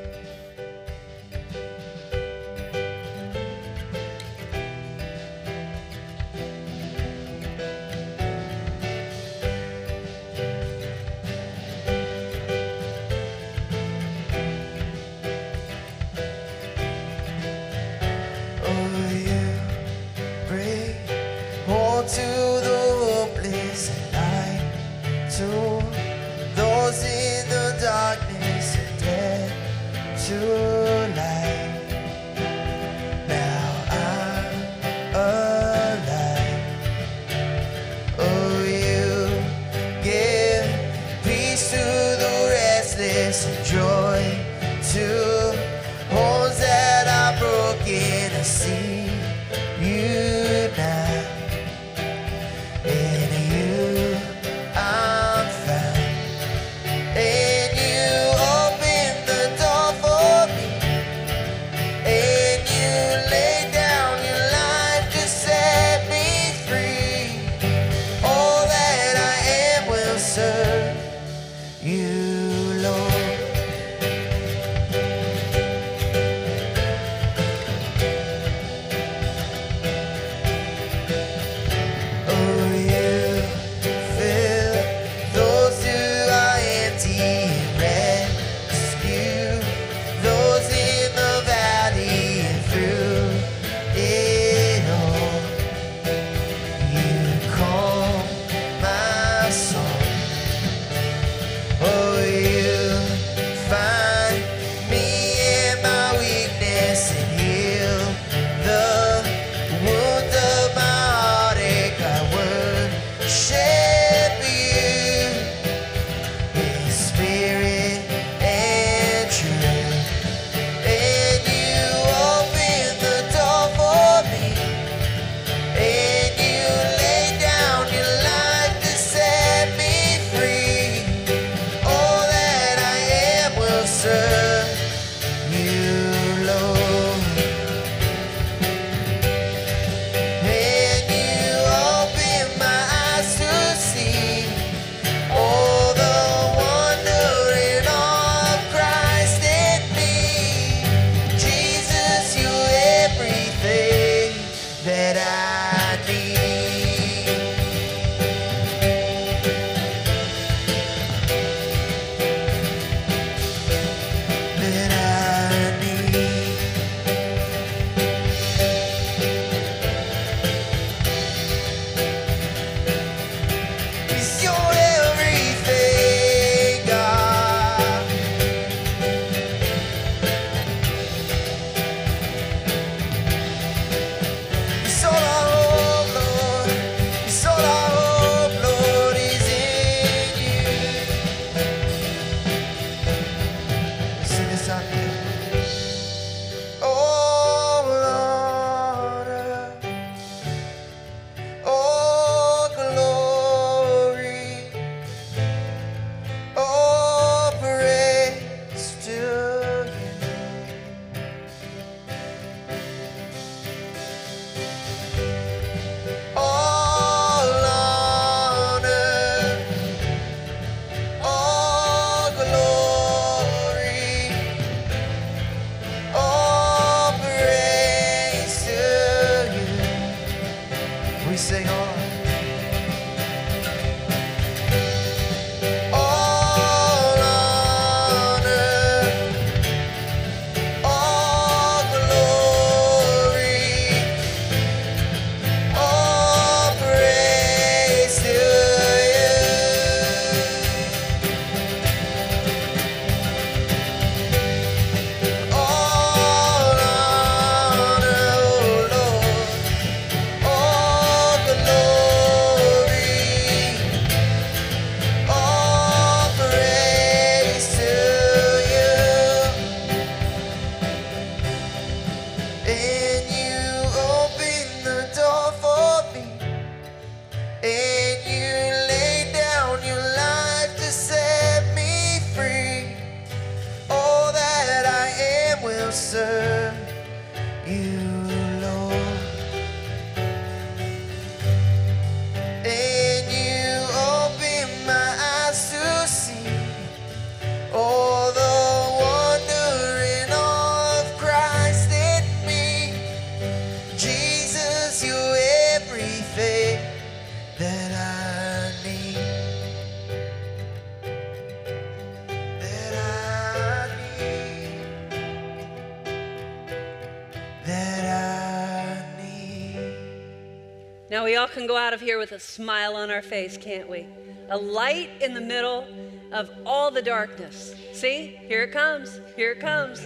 [321.89, 324.05] out of here with a smile on our face, can't we?
[324.51, 325.87] A light in the middle
[326.31, 327.73] of all the darkness.
[327.93, 328.39] See?
[328.43, 329.19] Here it comes.
[329.35, 330.05] Here it comes.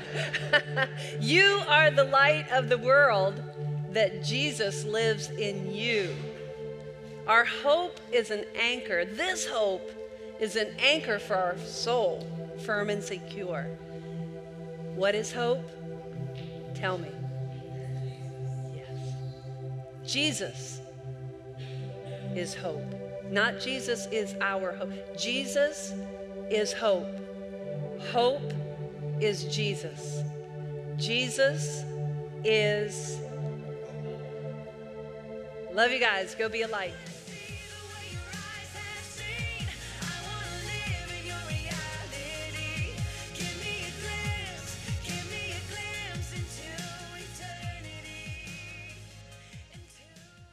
[1.20, 3.42] you are the light of the world
[3.90, 6.16] that Jesus lives in you.
[7.26, 9.04] Our hope is an anchor.
[9.04, 9.90] This hope
[10.40, 12.26] is an anchor for our soul,
[12.64, 13.64] firm and secure.
[14.94, 15.68] What is hope?
[16.74, 17.10] Tell me.
[18.74, 19.12] Yes.
[20.06, 20.80] Jesus
[22.36, 22.84] is hope.
[23.30, 25.16] Not Jesus is our hope.
[25.16, 25.92] Jesus
[26.50, 27.08] is hope.
[28.12, 28.52] Hope
[29.20, 30.22] is Jesus.
[30.96, 31.84] Jesus
[32.44, 33.18] is.
[35.72, 36.34] Love you guys.
[36.34, 36.92] Go be a light.